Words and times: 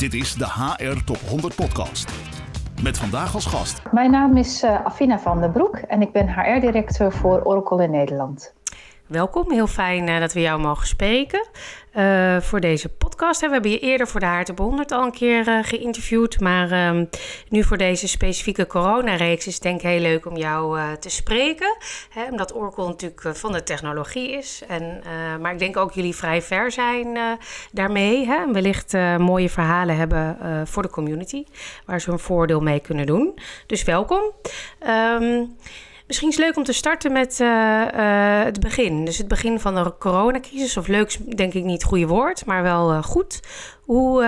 Dit 0.00 0.14
is 0.14 0.34
de 0.34 0.44
HR 0.44 1.04
Top 1.04 1.16
100 1.28 1.54
Podcast. 1.54 2.12
Met 2.82 2.98
vandaag 2.98 3.34
als 3.34 3.46
gast. 3.46 3.82
Mijn 3.92 4.10
naam 4.10 4.36
is 4.36 4.64
uh, 4.64 4.84
Afina 4.84 5.18
van 5.18 5.40
den 5.40 5.52
Broek 5.52 5.76
en 5.76 6.02
ik 6.02 6.12
ben 6.12 6.28
HR-directeur 6.34 7.12
voor 7.12 7.42
Oracle 7.42 7.82
in 7.82 7.90
Nederland. 7.90 8.54
Welkom, 9.10 9.52
heel 9.52 9.66
fijn 9.66 10.08
uh, 10.08 10.20
dat 10.20 10.32
we 10.32 10.40
jou 10.40 10.60
mogen 10.60 10.86
spreken 10.86 11.48
uh, 11.94 12.40
voor 12.40 12.60
deze 12.60 12.88
podcast. 12.88 13.40
We 13.40 13.48
hebben 13.48 13.70
je 13.70 13.78
eerder 13.78 14.08
voor 14.08 14.20
de 14.20 14.26
Haartop 14.26 14.58
100 14.58 14.92
al 14.92 15.02
een 15.02 15.12
keer 15.12 15.48
uh, 15.48 15.58
geïnterviewd, 15.62 16.40
maar 16.40 16.88
um, 16.88 17.08
nu 17.48 17.64
voor 17.64 17.76
deze 17.76 18.08
specifieke 18.08 18.66
coronareeks 18.66 19.46
is 19.46 19.54
het 19.54 19.62
denk 19.62 19.80
ik 19.80 19.86
heel 19.86 20.00
leuk 20.00 20.26
om 20.26 20.36
jou 20.36 20.78
te 20.98 21.10
spreken. 21.10 21.76
Hè, 22.10 22.24
omdat 22.24 22.54
Oracle 22.54 22.86
natuurlijk 22.86 23.36
van 23.36 23.52
de 23.52 23.62
technologie 23.62 24.32
is, 24.32 24.62
en, 24.68 25.02
maar 25.40 25.52
ik 25.52 25.58
denk 25.58 25.76
ook 25.76 25.92
jullie 25.92 26.16
vrij 26.16 26.42
ver 26.42 26.72
zijn 26.72 27.18
daarmee. 27.72 28.26
Hè, 28.26 28.34
en 28.34 28.52
wellicht 28.52 28.92
mooie 29.18 29.50
verhalen 29.50 29.96
hebben 29.96 30.38
voor 30.66 30.82
de 30.82 30.90
community, 30.90 31.44
waar 31.86 32.00
ze 32.00 32.10
een 32.10 32.18
voordeel 32.18 32.60
mee 32.60 32.80
kunnen 32.80 33.06
doen. 33.06 33.38
Dus 33.66 33.82
welkom. 33.82 34.22
Um, 35.20 35.56
Misschien 36.10 36.30
is 36.30 36.36
het 36.36 36.44
leuk 36.44 36.56
om 36.56 36.64
te 36.64 36.72
starten 36.72 37.12
met 37.12 37.40
uh, 37.40 37.48
uh, 37.48 38.44
het 38.44 38.60
begin. 38.60 39.04
Dus 39.04 39.18
het 39.18 39.28
begin 39.28 39.60
van 39.60 39.74
de 39.74 39.92
coronacrisis. 39.98 40.76
Of 40.76 40.86
leuk 40.86 41.36
denk 41.36 41.54
ik 41.54 41.64
niet 41.64 41.82
het 41.82 41.90
goede 41.90 42.06
woord, 42.06 42.46
maar 42.46 42.62
wel 42.62 42.92
uh, 42.92 43.02
goed. 43.02 43.40
Hoe, 43.84 44.24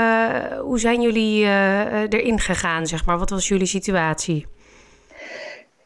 hoe 0.60 0.78
zijn 0.78 1.00
jullie 1.00 1.44
erin 2.08 2.40
gegaan, 2.40 2.86
zeg 2.86 3.06
maar? 3.06 3.18
Wat 3.18 3.30
was 3.30 3.48
jullie 3.48 3.66
situatie? 3.66 4.46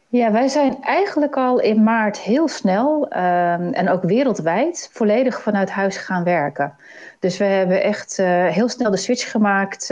Ja, 0.07 0.31
wij 0.31 0.47
zijn 0.47 0.77
eigenlijk 0.81 1.35
al 1.35 1.59
in 1.59 1.83
maart 1.83 2.19
heel 2.19 2.47
snel 2.47 3.07
ehm, 3.09 3.71
en 3.71 3.89
ook 3.89 4.03
wereldwijd 4.03 4.89
volledig 4.93 5.41
vanuit 5.41 5.69
huis 5.69 5.97
gaan 5.97 6.23
werken. 6.23 6.75
Dus 7.19 7.37
we 7.37 7.45
hebben 7.45 7.83
echt 7.83 8.17
heel 8.49 8.69
snel 8.69 8.91
de 8.91 8.97
switch 8.97 9.31
gemaakt. 9.31 9.87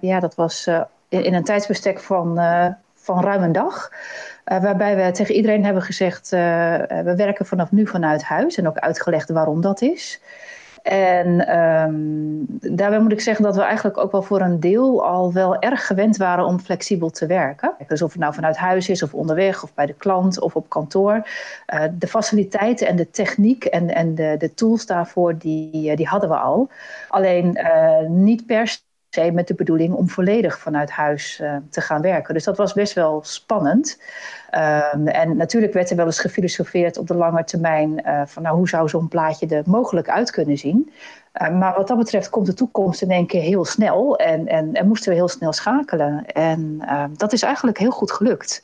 ja, 0.00 0.20
dat 0.20 0.34
was 0.34 0.66
in, 1.08 1.24
in, 1.24 1.34
een 1.34 1.44
tijdsbestek 1.44 2.00
van, 2.00 2.40
van 2.94 3.22
ruim 3.22 3.42
een 3.42 3.52
dag. 3.52 3.90
Uh, 4.52 4.62
waarbij 4.62 4.96
we 4.96 5.10
tegen 5.10 5.34
iedereen 5.34 5.64
hebben 5.64 5.82
gezegd: 5.82 6.32
uh, 6.32 6.40
we 6.86 7.14
werken 7.16 7.46
vanaf 7.46 7.72
nu 7.72 7.86
vanuit 7.86 8.22
huis. 8.22 8.56
En 8.56 8.68
ook 8.68 8.78
uitgelegd 8.78 9.30
waarom 9.30 9.60
dat 9.60 9.82
is. 9.82 10.20
En 10.82 11.58
um, 11.58 12.44
daarbij 12.48 13.00
moet 13.00 13.12
ik 13.12 13.20
zeggen 13.20 13.44
dat 13.44 13.56
we 13.56 13.62
eigenlijk 13.62 13.98
ook 13.98 14.12
wel 14.12 14.22
voor 14.22 14.40
een 14.40 14.60
deel 14.60 15.06
al 15.06 15.32
wel 15.32 15.58
erg 15.58 15.86
gewend 15.86 16.16
waren 16.16 16.44
om 16.44 16.60
flexibel 16.60 17.10
te 17.10 17.26
werken. 17.26 17.74
Dus 17.86 18.02
of 18.02 18.12
het 18.12 18.20
nou 18.20 18.34
vanuit 18.34 18.56
huis 18.56 18.88
is, 18.88 19.02
of 19.02 19.14
onderweg, 19.14 19.62
of 19.62 19.74
bij 19.74 19.86
de 19.86 19.94
klant, 19.94 20.40
of 20.40 20.56
op 20.56 20.68
kantoor. 20.68 21.28
De 21.98 22.06
faciliteiten 22.06 22.86
en 22.86 22.96
de 22.96 23.10
techniek 23.10 23.64
en, 23.64 23.94
en 23.94 24.14
de, 24.14 24.34
de 24.38 24.54
tools 24.54 24.86
daarvoor, 24.86 25.38
die, 25.38 25.96
die 25.96 26.06
hadden 26.06 26.28
we 26.28 26.36
al. 26.36 26.68
Alleen 27.08 27.58
niet 28.08 28.46
per 28.46 28.78
met 29.32 29.48
de 29.48 29.54
bedoeling 29.54 29.94
om 29.94 30.08
volledig 30.08 30.58
vanuit 30.58 30.90
huis 30.90 31.40
uh, 31.42 31.56
te 31.70 31.80
gaan 31.80 32.02
werken. 32.02 32.34
Dus 32.34 32.44
dat 32.44 32.56
was 32.56 32.72
best 32.72 32.92
wel 32.92 33.20
spannend. 33.24 34.00
Um, 34.94 35.06
en 35.06 35.36
natuurlijk 35.36 35.72
werd 35.72 35.90
er 35.90 35.96
wel 35.96 36.06
eens 36.06 36.20
gefilosofeerd 36.20 36.98
op 36.98 37.06
de 37.06 37.14
lange 37.14 37.44
termijn 37.44 38.02
uh, 38.06 38.22
van 38.26 38.42
nou, 38.42 38.56
hoe 38.56 38.68
zou 38.68 38.88
zo'n 38.88 39.08
plaatje 39.08 39.46
er 39.46 39.62
mogelijk 39.66 40.08
uit 40.08 40.30
kunnen 40.30 40.58
zien. 40.58 40.92
Uh, 41.42 41.58
maar 41.58 41.74
wat 41.74 41.88
dat 41.88 41.98
betreft 41.98 42.30
komt 42.30 42.46
de 42.46 42.54
toekomst 42.54 43.02
in 43.02 43.10
één 43.10 43.26
keer 43.26 43.42
heel 43.42 43.64
snel 43.64 44.16
en, 44.16 44.46
en, 44.46 44.74
en 44.74 44.86
moesten 44.86 45.10
we 45.10 45.16
heel 45.16 45.28
snel 45.28 45.52
schakelen. 45.52 46.26
En 46.26 46.82
dat 47.16 47.32
is 47.32 47.42
eigenlijk 47.42 47.78
heel 47.78 47.90
goed 47.90 48.12
gelukt. 48.12 48.62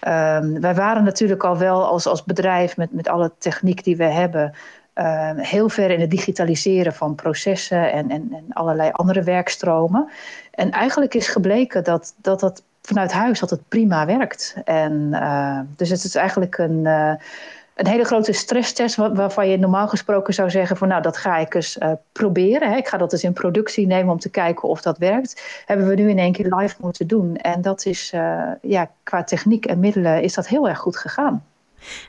Um, 0.00 0.60
wij 0.60 0.74
waren 0.74 1.04
natuurlijk 1.04 1.44
al 1.44 1.58
wel 1.58 1.86
als, 1.86 2.06
als 2.06 2.24
bedrijf 2.24 2.76
met, 2.76 2.92
met 2.92 3.08
alle 3.08 3.32
techniek 3.38 3.84
die 3.84 3.96
we 3.96 4.04
hebben 4.04 4.54
uh, 4.98 5.30
heel 5.36 5.68
ver 5.68 5.90
in 5.90 6.00
het 6.00 6.10
digitaliseren 6.10 6.92
van 6.92 7.14
processen 7.14 7.92
en, 7.92 8.10
en, 8.10 8.28
en, 8.32 8.44
allerlei 8.48 8.90
andere 8.92 9.22
werkstromen. 9.22 10.08
En 10.50 10.70
eigenlijk 10.70 11.14
is 11.14 11.28
gebleken 11.28 11.84
dat 11.84 12.14
dat, 12.16 12.40
dat 12.40 12.62
vanuit 12.82 13.12
huis 13.12 13.40
dat 13.40 13.50
het 13.50 13.68
prima 13.68 14.06
werkt. 14.06 14.56
En, 14.64 15.08
uh, 15.12 15.60
dus 15.76 15.90
het 15.90 16.04
is 16.04 16.14
eigenlijk 16.14 16.58
een, 16.58 16.84
uh, 16.84 17.12
een 17.74 17.86
hele 17.86 18.04
grote 18.04 18.32
stresstest 18.32 18.96
waarvan 18.96 19.48
je 19.48 19.58
normaal 19.58 19.88
gesproken 19.88 20.34
zou 20.34 20.50
zeggen 20.50 20.76
van 20.76 20.88
nou 20.88 21.02
dat 21.02 21.16
ga 21.16 21.36
ik 21.36 21.54
eens 21.54 21.78
proberen. 22.12 22.70
Hè. 22.70 22.76
Ik 22.76 22.88
ga 22.88 22.96
dat 22.96 23.12
eens 23.12 23.24
in 23.24 23.32
productie 23.32 23.86
nemen 23.86 24.12
om 24.12 24.18
te 24.18 24.30
kijken 24.30 24.68
of 24.68 24.82
dat 24.82 24.98
werkt. 24.98 25.62
Hebben 25.66 25.88
we 25.88 25.94
nu 25.94 26.10
in 26.10 26.18
één 26.18 26.32
keer 26.32 26.54
live 26.54 26.76
moeten 26.80 27.06
doen. 27.06 27.36
En 27.36 27.62
dat 27.62 27.86
is 27.86 28.10
ja, 28.62 28.90
qua 29.02 29.24
techniek 29.24 29.66
en 29.66 29.80
middelen 29.80 30.22
is 30.22 30.34
dat 30.34 30.48
heel 30.48 30.68
erg 30.68 30.78
goed 30.78 30.96
gegaan. 30.96 31.42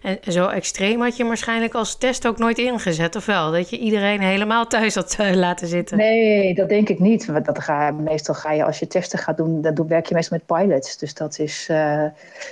En 0.02 0.20
zo 0.32 0.48
extreem 0.48 1.02
had 1.02 1.18
je 1.18 1.26
waarschijnlijk 1.26 1.74
als 1.74 1.98
test 1.98 2.28
ook 2.28 2.38
nooit 2.38 2.58
ingezet, 2.58 3.16
of 3.16 3.26
wel? 3.26 3.52
Dat 3.52 3.70
je 3.70 3.78
iedereen 3.78 4.22
helemaal 4.22 4.68
thuis 4.68 4.96
had 4.96 5.18
uh, 5.20 5.34
laten 5.34 5.68
zitten? 5.68 5.98
Nee, 5.98 6.54
dat 6.54 6.70
denk 6.70 6.90
ik 6.90 7.00
niet. 7.00 7.26
Want 7.26 7.46
dat 7.46 7.60
ga, 7.60 7.92
meestal 7.92 8.36
ga 8.36 8.52
je, 8.52 8.64
als 8.64 8.80
je 8.80 8.88
testen 8.88 9.20
gaat 9.20 9.38
doen, 9.38 9.62
dan 9.62 9.88
werk 9.88 10.06
je 10.06 10.14
meestal 10.14 10.38
met 10.38 10.58
pilots. 10.58 10.98
Dus 10.98 11.14
dat 11.14 11.40
is, 11.40 11.68
uh, 11.72 12.04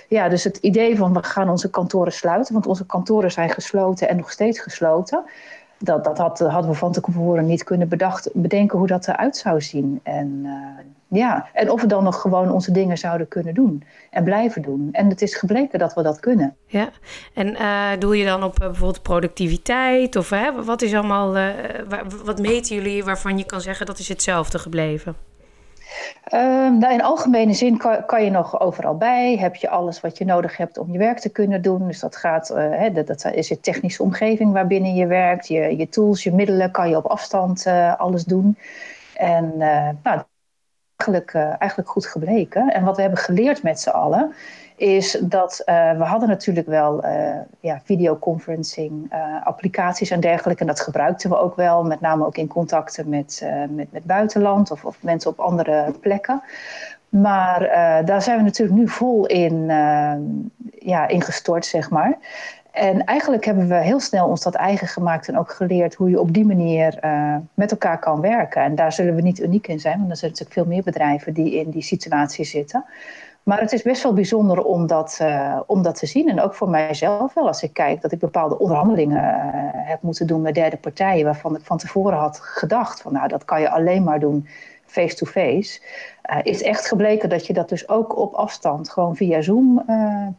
ja, 0.07 0.29
dus 0.29 0.43
het 0.43 0.57
idee 0.57 0.97
van 0.97 1.13
we 1.13 1.23
gaan 1.23 1.49
onze 1.49 1.69
kantoren 1.69 2.11
sluiten, 2.13 2.53
want 2.53 2.67
onze 2.67 2.85
kantoren 2.85 3.31
zijn 3.31 3.49
gesloten 3.49 4.09
en 4.09 4.17
nog 4.17 4.31
steeds 4.31 4.59
gesloten. 4.59 5.23
Dat, 5.79 6.03
dat 6.03 6.17
had, 6.17 6.39
hadden 6.39 6.71
we 6.71 6.77
van 6.77 6.91
tevoren 6.91 7.45
niet 7.45 7.63
kunnen 7.63 7.87
bedacht, 7.87 8.29
bedenken 8.33 8.77
hoe 8.77 8.87
dat 8.87 9.07
eruit 9.07 9.37
zou 9.37 9.61
zien. 9.61 9.99
En 10.03 10.41
uh, 10.43 11.19
ja, 11.19 11.47
en 11.53 11.71
of 11.71 11.81
we 11.81 11.87
dan 11.87 12.03
nog 12.03 12.21
gewoon 12.21 12.51
onze 12.51 12.71
dingen 12.71 12.97
zouden 12.97 13.27
kunnen 13.27 13.53
doen 13.53 13.83
en 14.09 14.23
blijven 14.23 14.61
doen. 14.61 14.89
En 14.91 15.09
het 15.09 15.21
is 15.21 15.35
gebleken 15.35 15.79
dat 15.79 15.93
we 15.93 16.01
dat 16.01 16.19
kunnen. 16.19 16.55
Ja, 16.65 16.89
en 17.33 17.47
uh, 17.47 17.89
doe 17.99 18.17
je 18.17 18.25
dan 18.25 18.43
op 18.43 18.55
bijvoorbeeld 18.55 19.01
productiviteit? 19.01 20.15
Of 20.15 20.29
wat 20.65 20.81
is 20.81 20.93
allemaal, 20.93 21.37
wat 22.25 22.39
meten 22.39 22.75
jullie 22.75 23.03
waarvan 23.03 23.37
je 23.37 23.45
kan 23.45 23.61
zeggen 23.61 23.85
dat 23.85 23.99
is 23.99 24.07
hetzelfde 24.07 24.59
gebleven? 24.59 25.15
Um, 26.33 26.77
nou, 26.77 26.93
in 26.93 27.01
algemene 27.01 27.53
zin 27.53 27.77
kan, 27.77 28.05
kan, 28.05 28.23
je 28.23 28.29
nog 28.29 28.59
overal 28.59 28.97
bij. 28.97 29.37
Heb 29.37 29.55
je 29.55 29.69
alles 29.69 30.01
wat 30.01 30.17
je 30.17 30.25
nodig 30.25 30.57
hebt 30.57 30.77
om 30.77 30.91
je 30.91 30.97
werk 30.97 31.19
te 31.19 31.29
kunnen 31.29 31.61
doen. 31.61 31.87
Dus 31.87 31.99
dat, 31.99 32.15
gaat, 32.15 32.47
hè, 32.47 32.91
dat, 32.91 33.07
dat, 33.07 33.25
is 33.25 33.47
je 33.47 33.59
technische 33.59 34.03
omgeving 34.03 34.53
waarbinnen 34.53 34.95
je 34.95 35.07
werkt. 35.07 35.47
Je, 35.47 35.77
je 35.77 35.89
tools, 35.89 36.23
je 36.23 36.33
middelen 36.33 36.71
kan 36.71 36.89
je 36.89 36.97
op 36.97 37.05
afstand 37.05 37.67
alles 37.97 38.23
doen. 38.23 38.57
En 39.13 39.57
nou, 40.03 40.23
eigenlijk, 40.97 41.33
uh, 41.33 41.55
eigenlijk 41.59 41.89
goed 41.89 42.05
gebleken. 42.05 42.73
En 42.73 42.83
wat 42.83 42.95
we 42.95 43.01
hebben 43.01 43.19
geleerd 43.19 43.63
met 43.63 43.79
z'n 43.79 43.89
allen, 43.89 44.33
is 44.77 45.19
dat 45.21 45.61
uh, 45.65 45.91
we 45.97 46.03
hadden 46.03 46.29
natuurlijk 46.29 46.67
wel 46.67 47.05
uh, 47.05 47.35
ja, 47.59 47.81
videoconferencing 47.83 49.13
applicaties 49.43 50.09
en 50.09 50.19
dergelijke. 50.19 50.61
En 50.61 50.67
dat 50.67 50.79
gebruikten 50.79 51.29
we 51.29 51.37
ook 51.37 51.55
wel, 51.55 51.83
met 51.83 52.01
name 52.01 52.25
ook 52.25 52.37
in 52.37 52.47
contacten 52.47 53.09
met, 53.09 53.45
met, 53.69 53.91
met 53.91 54.03
buitenland 54.03 54.71
of, 54.71 54.85
of 54.85 55.03
mensen 55.03 55.31
op 55.31 55.39
andere 55.39 55.93
plekken. 56.01 56.41
Maar 57.09 57.59
daar 58.05 58.21
zijn 58.21 58.37
we 58.37 58.43
natuurlijk 58.43 58.77
nu 58.77 58.87
vol 58.87 59.25
in, 59.25 59.65
ja, 60.79 61.07
ingestort, 61.07 61.65
zeg 61.65 61.89
maar. 61.89 62.17
En 62.71 63.03
eigenlijk 63.03 63.45
hebben 63.45 63.67
we 63.67 63.75
heel 63.75 63.99
snel 63.99 64.27
ons 64.27 64.43
dat 64.43 64.55
eigen 64.55 64.87
gemaakt 64.87 65.27
en 65.27 65.37
ook 65.37 65.51
geleerd 65.51 65.95
hoe 65.95 66.09
je 66.09 66.19
op 66.19 66.33
die 66.33 66.45
manier 66.45 66.99
met 67.53 67.71
elkaar 67.71 67.99
kan 67.99 68.21
werken. 68.21 68.61
En 68.61 68.75
daar 68.75 68.91
zullen 68.91 69.15
we 69.15 69.21
niet 69.21 69.39
uniek 69.39 69.67
in 69.67 69.79
zijn, 69.79 69.97
want 69.97 70.09
er 70.09 70.17
zijn 70.17 70.31
natuurlijk 70.31 70.59
veel 70.59 70.75
meer 70.75 70.83
bedrijven 70.83 71.33
die 71.33 71.59
in 71.59 71.69
die 71.69 71.83
situatie 71.83 72.45
zitten. 72.45 72.85
Maar 73.47 73.59
het 73.59 73.71
is 73.71 73.81
best 73.81 74.03
wel 74.03 74.13
bijzonder 74.13 74.63
om 74.63 74.87
dat, 74.87 75.19
uh, 75.21 75.59
om 75.65 75.81
dat 75.81 75.95
te 75.95 76.05
zien. 76.05 76.29
En 76.29 76.41
ook 76.41 76.53
voor 76.53 76.69
mijzelf 76.69 77.33
wel, 77.33 77.47
als 77.47 77.63
ik 77.63 77.73
kijk 77.73 78.01
dat 78.01 78.11
ik 78.11 78.19
bepaalde 78.19 78.59
onderhandelingen 78.59 79.23
uh, 79.23 79.41
heb 79.73 80.01
moeten 80.01 80.27
doen 80.27 80.41
met 80.41 80.55
derde 80.55 80.77
partijen, 80.77 81.25
waarvan 81.25 81.55
ik 81.55 81.61
van 81.63 81.77
tevoren 81.77 82.17
had 82.17 82.39
gedacht 82.39 83.01
van 83.01 83.13
nou, 83.13 83.27
dat 83.27 83.45
kan 83.45 83.61
je 83.61 83.69
alleen 83.69 84.03
maar 84.03 84.19
doen 84.19 84.47
face-to-face, 84.85 85.81
uh, 86.31 86.37
is 86.43 86.61
echt 86.61 86.87
gebleken 86.87 87.29
dat 87.29 87.47
je 87.47 87.53
dat 87.53 87.69
dus 87.69 87.89
ook 87.89 88.17
op 88.17 88.33
afstand, 88.33 88.89
gewoon 88.89 89.15
via 89.15 89.41
Zoom, 89.41 89.85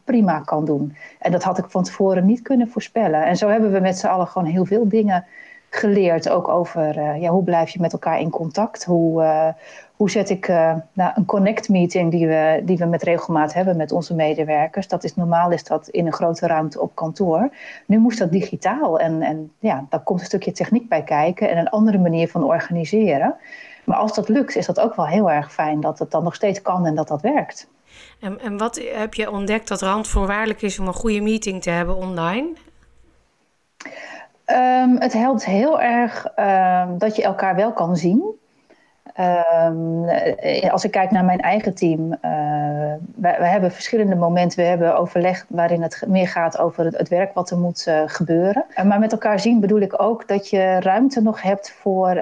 prima 0.04 0.40
kan 0.40 0.64
doen. 0.64 0.96
En 1.18 1.32
dat 1.32 1.42
had 1.42 1.58
ik 1.58 1.66
van 1.68 1.82
tevoren 1.82 2.26
niet 2.26 2.42
kunnen 2.42 2.68
voorspellen. 2.68 3.24
En 3.24 3.36
zo 3.36 3.48
hebben 3.48 3.72
we 3.72 3.80
met 3.80 3.98
z'n 3.98 4.06
allen 4.06 4.26
gewoon 4.26 4.48
heel 4.48 4.64
veel 4.64 4.88
dingen 4.88 5.26
geleerd. 5.70 6.28
Ook 6.28 6.48
over 6.48 6.96
uh, 6.96 7.20
ja, 7.20 7.30
hoe 7.30 7.44
blijf 7.44 7.70
je 7.70 7.80
met 7.80 7.92
elkaar 7.92 8.20
in 8.20 8.30
contact? 8.30 8.84
Hoe, 8.84 9.54
hoe 9.96 10.10
zet 10.10 10.30
ik 10.30 10.48
nou, 10.92 11.12
een 11.14 11.24
connect 11.24 11.68
meeting 11.68 12.10
die 12.10 12.26
we, 12.26 12.62
die 12.64 12.76
we 12.76 12.84
met 12.84 13.02
regelmaat 13.02 13.54
hebben 13.54 13.76
met 13.76 13.92
onze 13.92 14.14
medewerkers. 14.14 14.88
Dat 14.88 15.04
is 15.04 15.14
normaal 15.14 15.50
is 15.50 15.64
dat 15.64 15.88
in 15.88 16.06
een 16.06 16.12
grote 16.12 16.46
ruimte 16.46 16.80
op 16.80 16.94
kantoor. 16.94 17.50
Nu 17.86 17.98
moest 17.98 18.18
dat 18.18 18.32
digitaal. 18.32 18.98
En, 18.98 19.22
en 19.22 19.52
ja, 19.58 19.86
daar 19.88 20.00
komt 20.00 20.20
een 20.20 20.26
stukje 20.26 20.52
techniek 20.52 20.88
bij 20.88 21.02
kijken 21.02 21.50
en 21.50 21.58
een 21.58 21.68
andere 21.68 21.98
manier 21.98 22.28
van 22.28 22.44
organiseren. 22.44 23.36
Maar 23.84 23.96
als 23.96 24.14
dat 24.14 24.28
lukt, 24.28 24.56
is 24.56 24.66
dat 24.66 24.80
ook 24.80 24.94
wel 24.94 25.06
heel 25.06 25.30
erg 25.30 25.52
fijn 25.52 25.80
dat 25.80 25.98
het 25.98 26.10
dan 26.10 26.22
nog 26.22 26.34
steeds 26.34 26.62
kan 26.62 26.86
en 26.86 26.94
dat 26.94 27.08
dat 27.08 27.22
werkt. 27.22 27.68
En, 28.20 28.40
en 28.40 28.58
wat 28.58 28.80
heb 28.92 29.14
je 29.14 29.30
ontdekt 29.30 29.68
dat 29.68 29.80
randvoorwaardelijk 29.80 30.62
is 30.62 30.78
om 30.78 30.86
een 30.86 30.94
goede 30.94 31.20
meeting 31.20 31.62
te 31.62 31.70
hebben 31.70 31.96
online? 31.96 32.48
Um, 34.50 35.00
het 35.00 35.12
helpt 35.12 35.44
heel 35.44 35.80
erg 35.80 36.26
um, 36.36 36.98
dat 36.98 37.16
je 37.16 37.22
elkaar 37.22 37.56
wel 37.56 37.72
kan 37.72 37.96
zien. 37.96 38.36
Ehm, 39.18 40.04
eh, 40.04 40.72
als 40.72 40.84
ik 40.84 40.90
kijk 40.90 41.10
naar 41.10 41.24
mijn 41.24 41.40
eigen 41.40 41.74
team, 41.74 42.00
uh, 42.00 42.92
we, 43.14 43.28
hebben 43.28 43.72
verschillende 43.72 44.14
momenten. 44.14 44.58
We 44.58 44.64
hebben 44.64 44.98
overleg 44.98 45.44
waarin 45.48 45.82
het 45.82 46.04
meer 46.06 46.28
gaat 46.28 46.58
over 46.58 46.84
het, 46.84 47.08
werk 47.08 47.34
wat 47.34 47.50
er 47.50 47.58
moet 47.58 47.86
uh, 47.88 48.02
gebeuren. 48.06 48.64
maar 48.84 48.98
met 48.98 49.12
elkaar 49.12 49.40
zien 49.40 49.60
bedoel 49.60 49.80
ik 49.80 50.02
ook 50.02 50.28
dat 50.28 50.50
je 50.50 50.80
ruimte 50.80 51.22
nog 51.22 51.42
hebt 51.42 51.70
voor 51.70 52.14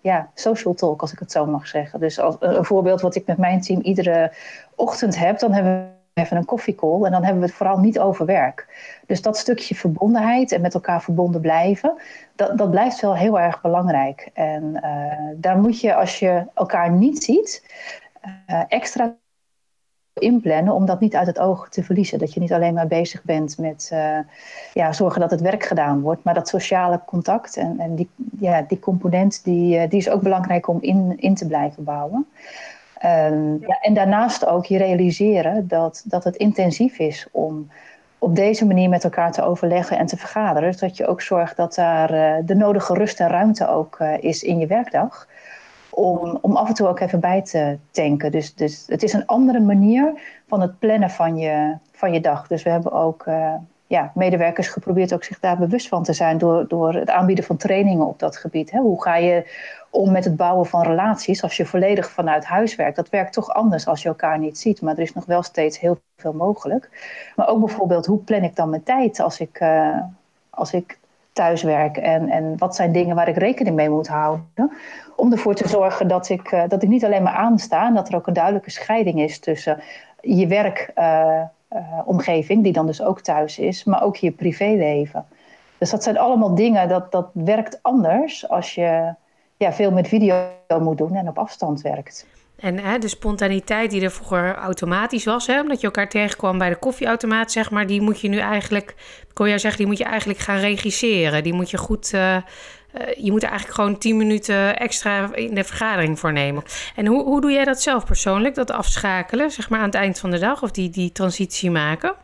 ja, 0.00 0.28
social 0.34 0.74
talk, 0.74 1.00
als 1.00 1.12
ik 1.12 1.18
het 1.18 1.32
zo 1.32 1.46
mag 1.46 1.66
zeggen. 1.66 2.00
Dus 2.00 2.20
als, 2.20 2.36
een 2.40 2.64
voorbeeld 2.64 3.00
wat 3.00 3.14
ik 3.14 3.26
met 3.26 3.38
mijn 3.38 3.60
team 3.60 3.80
iedere 3.80 4.32
ochtend 4.74 5.18
heb, 5.18 5.38
dan 5.38 5.52
hebben 5.52 5.72
we 5.72 5.95
even 6.16 6.36
een 6.36 6.44
koffiecall 6.44 7.04
en 7.04 7.10
dan 7.10 7.22
hebben 7.22 7.40
we 7.40 7.46
het 7.46 7.56
vooral 7.56 7.78
niet 7.78 7.98
over 7.98 8.26
werk. 8.26 8.66
Dus 9.06 9.22
dat 9.22 9.38
stukje 9.38 9.74
verbondenheid 9.74 10.52
en 10.52 10.60
met 10.60 10.74
elkaar 10.74 11.02
verbonden 11.02 11.40
blijven, 11.40 11.94
dat, 12.34 12.58
dat 12.58 12.70
blijft 12.70 13.00
wel 13.00 13.16
heel 13.16 13.40
erg 13.40 13.60
belangrijk. 13.60 14.30
En 14.34 14.80
uh, 14.84 15.12
daar 15.36 15.58
moet 15.58 15.80
je, 15.80 15.94
als 15.94 16.18
je 16.18 16.44
elkaar 16.54 16.90
niet 16.90 17.24
ziet, 17.24 17.64
uh, 18.50 18.62
extra 18.68 19.16
inplannen 20.12 20.74
om 20.74 20.86
dat 20.86 21.00
niet 21.00 21.16
uit 21.16 21.26
het 21.26 21.38
oog 21.38 21.68
te 21.68 21.82
verliezen. 21.84 22.18
Dat 22.18 22.34
je 22.34 22.40
niet 22.40 22.52
alleen 22.52 22.74
maar 22.74 22.86
bezig 22.86 23.24
bent 23.24 23.58
met 23.58 23.90
uh, 23.92 24.18
ja, 24.72 24.92
zorgen 24.92 25.20
dat 25.20 25.30
het 25.30 25.40
werk 25.40 25.64
gedaan 25.64 26.00
wordt, 26.00 26.24
maar 26.24 26.34
dat 26.34 26.48
sociale 26.48 27.00
contact 27.06 27.56
en, 27.56 27.78
en 27.78 27.94
die, 27.94 28.10
ja, 28.38 28.62
die 28.62 28.78
component 28.78 29.44
die, 29.44 29.88
die 29.88 29.98
is 29.98 30.10
ook 30.10 30.22
belangrijk 30.22 30.68
om 30.68 30.78
in, 30.80 31.14
in 31.16 31.34
te 31.34 31.46
blijven 31.46 31.84
bouwen. 31.84 32.26
Um, 33.04 33.58
ja, 33.60 33.78
en 33.80 33.94
daarnaast 33.94 34.46
ook 34.46 34.66
je 34.66 34.78
realiseren 34.78 35.68
dat, 35.68 36.02
dat 36.04 36.24
het 36.24 36.36
intensief 36.36 36.98
is 36.98 37.26
om 37.32 37.70
op 38.18 38.36
deze 38.36 38.66
manier 38.66 38.88
met 38.88 39.04
elkaar 39.04 39.32
te 39.32 39.42
overleggen 39.42 39.98
en 39.98 40.06
te 40.06 40.16
vergaderen. 40.16 40.70
Dus 40.70 40.80
dat 40.80 40.96
je 40.96 41.06
ook 41.06 41.20
zorgt 41.20 41.56
dat 41.56 41.74
daar 41.74 42.14
uh, 42.14 42.34
de 42.46 42.54
nodige 42.54 42.94
rust 42.94 43.20
en 43.20 43.28
ruimte 43.28 43.68
ook 43.68 43.98
uh, 44.00 44.22
is 44.22 44.42
in 44.42 44.58
je 44.58 44.66
werkdag. 44.66 45.28
Om, 45.90 46.38
om 46.40 46.56
af 46.56 46.68
en 46.68 46.74
toe 46.74 46.88
ook 46.88 47.00
even 47.00 47.20
bij 47.20 47.42
te 47.42 47.78
tanken. 47.90 48.30
Dus, 48.30 48.54
dus 48.54 48.84
het 48.86 49.02
is 49.02 49.12
een 49.12 49.26
andere 49.26 49.60
manier 49.60 50.12
van 50.48 50.60
het 50.60 50.78
plannen 50.78 51.10
van 51.10 51.36
je, 51.36 51.76
van 51.92 52.12
je 52.12 52.20
dag. 52.20 52.46
Dus 52.46 52.62
we 52.62 52.70
hebben 52.70 52.92
ook 52.92 53.26
uh, 53.26 53.54
ja, 53.86 54.12
medewerkers 54.14 54.68
geprobeerd 54.68 55.14
ook 55.14 55.24
zich 55.24 55.40
daar 55.40 55.58
bewust 55.58 55.88
van 55.88 56.02
te 56.02 56.12
zijn 56.12 56.38
door, 56.38 56.68
door 56.68 56.94
het 56.94 57.10
aanbieden 57.10 57.44
van 57.44 57.56
trainingen 57.56 58.06
op 58.06 58.18
dat 58.18 58.36
gebied. 58.36 58.70
Hè. 58.70 58.78
Hoe 58.78 59.02
ga 59.02 59.16
je 59.16 59.44
om 59.90 60.12
met 60.12 60.24
het 60.24 60.36
bouwen 60.36 60.66
van 60.66 60.82
relaties 60.82 61.42
als 61.42 61.56
je 61.56 61.66
volledig 61.66 62.10
vanuit 62.10 62.44
huis 62.44 62.74
werkt? 62.74 62.96
Dat 62.96 63.08
werkt 63.08 63.32
toch 63.32 63.54
anders 63.54 63.86
als 63.86 64.02
je 64.02 64.08
elkaar 64.08 64.38
niet 64.38 64.58
ziet, 64.58 64.80
maar 64.80 64.94
er 64.94 65.02
is 65.02 65.14
nog 65.14 65.24
wel 65.24 65.42
steeds 65.42 65.80
heel 65.80 65.98
veel 66.16 66.32
mogelijk. 66.32 66.90
Maar 67.36 67.48
ook 67.48 67.58
bijvoorbeeld, 67.58 68.06
hoe 68.06 68.18
plan 68.18 68.42
ik 68.42 68.56
dan 68.56 68.70
mijn 68.70 68.82
tijd 68.82 69.20
als 69.20 69.40
ik, 69.40 69.60
uh, 69.60 69.98
als 70.50 70.72
ik 70.72 70.98
thuis 71.32 71.62
werk 71.62 71.96
en, 71.96 72.28
en 72.28 72.58
wat 72.58 72.76
zijn 72.76 72.92
dingen 72.92 73.16
waar 73.16 73.28
ik 73.28 73.36
rekening 73.36 73.76
mee 73.76 73.90
moet 73.90 74.08
houden? 74.08 74.72
Om 75.16 75.32
ervoor 75.32 75.54
te 75.54 75.68
zorgen 75.68 76.08
dat 76.08 76.28
ik, 76.28 76.52
uh, 76.52 76.62
dat 76.68 76.82
ik 76.82 76.88
niet 76.88 77.04
alleen 77.04 77.22
maar 77.22 77.34
aansta 77.34 77.86
en 77.86 77.94
dat 77.94 78.08
er 78.08 78.16
ook 78.16 78.26
een 78.26 78.32
duidelijke 78.32 78.70
scheiding 78.70 79.20
is 79.20 79.38
tussen 79.38 79.80
je 80.20 80.46
werk. 80.46 80.90
Uh, 80.98 81.42
omgeving, 82.04 82.62
die 82.62 82.72
dan 82.72 82.86
dus 82.86 83.02
ook 83.02 83.20
thuis 83.20 83.58
is, 83.58 83.84
maar 83.84 84.02
ook 84.02 84.16
je 84.16 84.30
privéleven. 84.30 85.24
Dus 85.78 85.90
dat 85.90 86.02
zijn 86.02 86.18
allemaal 86.18 86.54
dingen, 86.54 86.88
dat, 86.88 87.12
dat 87.12 87.28
werkt 87.32 87.78
anders 87.82 88.48
als 88.48 88.74
je 88.74 89.14
ja, 89.56 89.72
veel 89.72 89.90
met 89.90 90.08
video 90.08 90.48
moet 90.80 90.98
doen 90.98 91.14
en 91.14 91.28
op 91.28 91.38
afstand 91.38 91.80
werkt. 91.80 92.26
En 92.56 92.78
hè, 92.78 92.98
de 92.98 93.08
spontaniteit 93.08 93.90
die 93.90 94.02
er 94.02 94.10
vroeger 94.10 94.54
automatisch 94.54 95.24
was, 95.24 95.46
hè, 95.46 95.60
omdat 95.60 95.80
je 95.80 95.86
elkaar 95.86 96.08
tegenkwam 96.08 96.58
bij 96.58 96.68
de 96.68 96.76
koffieautomaat, 96.76 97.52
zeg 97.52 97.70
maar, 97.70 97.86
die 97.86 98.00
moet 98.00 98.20
je 98.20 98.28
nu 98.28 98.38
eigenlijk, 98.38 98.94
kon 99.32 99.48
jij 99.48 99.58
zeggen, 99.58 99.78
die 99.78 99.88
moet 99.88 99.98
je 99.98 100.04
eigenlijk 100.04 100.38
gaan 100.38 100.58
regisseren. 100.58 101.42
Die 101.42 101.54
moet 101.54 101.70
je 101.70 101.78
goed 101.78 102.12
uh, 102.14 102.36
uh, 103.00 103.24
je 103.24 103.30
moet 103.30 103.42
er 103.42 103.48
eigenlijk 103.48 103.78
gewoon 103.78 103.98
10 103.98 104.16
minuten 104.16 104.76
extra 104.76 105.34
in 105.34 105.54
de 105.54 105.64
vergadering 105.64 106.18
voor 106.18 106.32
nemen. 106.32 106.62
En 106.96 107.06
hoe, 107.06 107.24
hoe 107.24 107.40
doe 107.40 107.52
jij 107.52 107.64
dat 107.64 107.82
zelf 107.82 108.04
persoonlijk, 108.04 108.54
dat 108.54 108.70
afschakelen, 108.70 109.50
zeg 109.50 109.70
maar 109.70 109.78
aan 109.78 109.86
het 109.86 109.94
eind 109.94 110.18
van 110.18 110.30
de 110.30 110.38
dag, 110.38 110.62
of 110.62 110.70
die, 110.70 110.90
die 110.90 111.12
transitie 111.12 111.70
maken? 111.70 112.14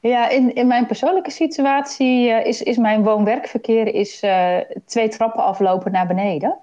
Ja, 0.00 0.28
in, 0.28 0.54
in 0.54 0.66
mijn 0.66 0.86
persoonlijke 0.86 1.30
situatie 1.30 2.28
uh, 2.28 2.46
is, 2.46 2.62
is 2.62 2.76
mijn 2.76 3.02
woon-werkverkeer 3.02 3.94
is, 3.94 4.22
uh, 4.22 4.56
twee 4.86 5.08
trappen 5.08 5.44
aflopen 5.44 5.92
naar 5.92 6.06
beneden. 6.06 6.58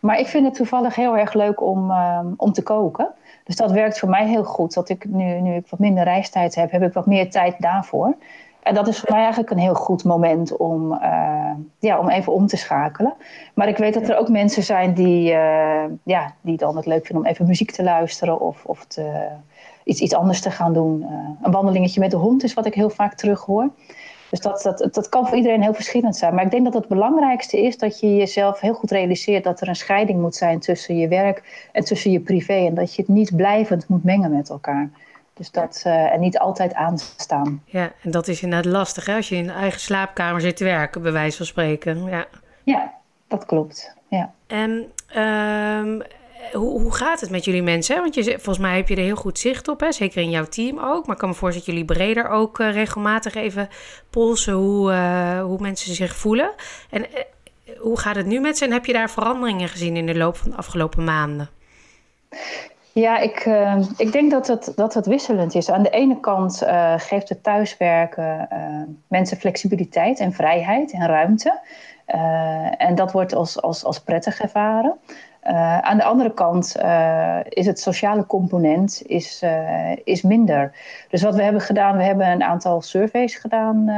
Maar 0.00 0.18
ik 0.18 0.26
vind 0.26 0.44
het 0.44 0.54
toevallig 0.54 0.94
heel 0.94 1.16
erg 1.16 1.32
leuk 1.34 1.60
om, 1.60 1.90
ehm, 1.90 2.26
om 2.36 2.52
te 2.52 2.62
koken. 2.62 3.08
Dus 3.44 3.56
dat 3.56 3.70
werkt 3.70 3.98
voor 3.98 4.08
mij 4.08 4.26
heel 4.26 4.44
goed. 4.44 4.74
Dat 4.74 4.88
ik 4.88 5.04
nu, 5.04 5.40
nu 5.40 5.54
ik 5.54 5.66
wat 5.68 5.78
minder 5.78 6.04
reistijd 6.04 6.54
heb, 6.54 6.70
heb 6.70 6.82
ik 6.82 6.92
wat 6.92 7.06
meer 7.06 7.30
tijd 7.30 7.54
daarvoor. 7.58 8.16
En 8.62 8.74
dat 8.74 8.88
is 8.88 8.98
voor 8.98 9.10
mij 9.10 9.20
eigenlijk 9.20 9.50
een 9.50 9.58
heel 9.58 9.74
goed 9.74 10.04
moment 10.04 10.56
om, 10.56 10.92
uh, 10.92 11.50
ja, 11.78 11.98
om 11.98 12.08
even 12.08 12.32
om 12.32 12.46
te 12.46 12.56
schakelen. 12.56 13.14
Maar 13.54 13.68
ik 13.68 13.76
weet 13.76 13.94
dat 13.94 14.08
er 14.08 14.16
ook 14.16 14.28
mensen 14.28 14.62
zijn 14.62 14.94
die, 14.94 15.32
uh, 15.32 15.84
ja, 16.02 16.34
die 16.40 16.56
dan 16.56 16.76
het 16.76 16.86
leuk 16.86 17.06
vinden 17.06 17.24
om 17.24 17.30
even 17.30 17.46
muziek 17.46 17.70
te 17.70 17.82
luisteren 17.82 18.40
of, 18.40 18.64
of 18.64 18.84
te, 18.84 19.28
iets, 19.84 20.00
iets 20.00 20.14
anders 20.14 20.40
te 20.40 20.50
gaan 20.50 20.72
doen. 20.72 21.00
Uh, 21.00 21.28
een 21.42 21.52
wandelingetje 21.52 22.00
met 22.00 22.10
de 22.10 22.16
hond 22.16 22.44
is 22.44 22.54
wat 22.54 22.66
ik 22.66 22.74
heel 22.74 22.90
vaak 22.90 23.14
terug 23.14 23.44
hoor. 23.44 23.70
Dus 24.30 24.40
dat, 24.40 24.62
dat, 24.62 24.94
dat 24.94 25.08
kan 25.08 25.26
voor 25.26 25.36
iedereen 25.36 25.62
heel 25.62 25.74
verschillend 25.74 26.16
zijn. 26.16 26.34
Maar 26.34 26.44
ik 26.44 26.50
denk 26.50 26.64
dat 26.64 26.74
het 26.74 26.88
belangrijkste 26.88 27.62
is 27.62 27.78
dat 27.78 28.00
je 28.00 28.16
jezelf 28.16 28.60
heel 28.60 28.74
goed 28.74 28.90
realiseert 28.90 29.44
dat 29.44 29.60
er 29.60 29.68
een 29.68 29.76
scheiding 29.76 30.20
moet 30.20 30.34
zijn 30.34 30.58
tussen 30.58 30.96
je 30.96 31.08
werk 31.08 31.68
en 31.72 31.84
tussen 31.84 32.10
je 32.10 32.20
privé. 32.20 32.66
En 32.66 32.74
dat 32.74 32.94
je 32.94 33.02
het 33.02 33.10
niet 33.10 33.36
blijvend 33.36 33.88
moet 33.88 34.04
mengen 34.04 34.30
met 34.30 34.50
elkaar. 34.50 34.90
Dus 35.34 35.50
dat 35.50 35.82
uh, 35.86 36.12
en 36.12 36.20
niet 36.20 36.38
altijd 36.38 36.74
aanstaan. 36.74 37.62
Ja, 37.64 37.92
en 38.02 38.10
dat 38.10 38.28
is 38.28 38.42
inderdaad 38.42 38.72
lastig 38.72 39.06
hè? 39.06 39.16
als 39.16 39.28
je 39.28 39.36
in 39.36 39.46
de 39.46 39.52
eigen 39.52 39.80
slaapkamer 39.80 40.40
zit 40.40 40.56
te 40.56 40.64
werken, 40.64 41.02
bij 41.02 41.12
wijze 41.12 41.36
van 41.36 41.46
spreken. 41.46 42.04
Ja, 42.04 42.26
ja 42.62 42.92
dat 43.28 43.46
klopt. 43.46 43.94
Ja. 44.08 44.32
En 44.46 44.70
um, 45.16 46.02
hoe, 46.52 46.80
hoe 46.80 46.94
gaat 46.94 47.20
het 47.20 47.30
met 47.30 47.44
jullie 47.44 47.62
mensen? 47.62 47.96
Want 47.96 48.14
je, 48.14 48.24
volgens 48.24 48.58
mij 48.58 48.76
heb 48.76 48.88
je 48.88 48.96
er 48.96 49.02
heel 49.02 49.16
goed 49.16 49.38
zicht 49.38 49.68
op, 49.68 49.80
hè? 49.80 49.92
zeker 49.92 50.22
in 50.22 50.30
jouw 50.30 50.44
team 50.44 50.78
ook. 50.78 51.06
Maar 51.06 51.14
ik 51.14 51.20
kan 51.20 51.28
me 51.28 51.34
voorstellen 51.34 51.66
dat 51.66 51.74
jullie 51.74 51.84
breder 51.84 52.28
ook 52.28 52.58
uh, 52.58 52.72
regelmatig 52.72 53.34
even 53.34 53.68
polsen 54.10 54.52
hoe, 54.52 54.92
uh, 54.92 55.42
hoe 55.42 55.58
mensen 55.60 55.94
zich 55.94 56.16
voelen. 56.16 56.50
En 56.90 57.06
hoe 57.78 57.98
gaat 57.98 58.16
het 58.16 58.26
nu 58.26 58.40
met 58.40 58.58
ze 58.58 58.64
en 58.64 58.72
heb 58.72 58.86
je 58.86 58.92
daar 58.92 59.10
veranderingen 59.10 59.68
gezien 59.68 59.96
in 59.96 60.06
de 60.06 60.16
loop 60.16 60.36
van 60.36 60.50
de 60.50 60.56
afgelopen 60.56 61.04
maanden? 61.04 61.48
Ja, 62.94 63.18
ik, 63.18 63.44
uh, 63.46 63.78
ik 63.96 64.12
denk 64.12 64.30
dat 64.30 64.46
het, 64.46 64.72
dat 64.74 64.94
het 64.94 65.06
wisselend 65.06 65.54
is. 65.54 65.70
Aan 65.70 65.82
de 65.82 65.90
ene 65.90 66.20
kant 66.20 66.62
uh, 66.62 66.94
geeft 66.96 67.28
het 67.28 67.42
thuiswerken 67.42 68.48
uh, 68.52 68.82
mensen 69.08 69.36
flexibiliteit 69.36 70.18
en 70.18 70.32
vrijheid 70.32 70.92
en 70.92 71.06
ruimte. 71.06 71.60
en 72.76 72.94
dat 72.94 73.12
wordt 73.12 73.34
als, 73.34 73.62
als, 73.62 73.84
als 73.84 74.00
prettig 74.00 74.40
ervaren. 74.40 74.98
Uh, 75.46 75.78
aan 75.78 75.96
de 75.96 76.04
andere 76.04 76.34
kant 76.34 76.76
uh, 76.82 77.38
is 77.48 77.66
het 77.66 77.80
sociale 77.80 78.26
component 78.26 79.02
is, 79.06 79.42
uh, 79.44 79.96
is 80.04 80.22
minder. 80.22 80.72
Dus 81.08 81.22
wat 81.22 81.34
we 81.34 81.42
hebben 81.42 81.62
gedaan, 81.62 81.96
we 81.96 82.02
hebben 82.02 82.26
een 82.26 82.42
aantal 82.42 82.80
surveys 82.82 83.36
gedaan 83.36 83.90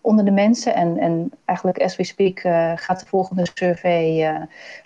onder 0.00 0.24
de 0.24 0.30
mensen. 0.30 0.74
En, 0.74 0.98
en 0.98 1.30
eigenlijk, 1.44 1.78
as 1.78 1.96
we 1.96 2.04
speak, 2.04 2.40
gaat 2.74 3.00
de 3.00 3.06
volgende 3.06 3.46
survey 3.54 4.36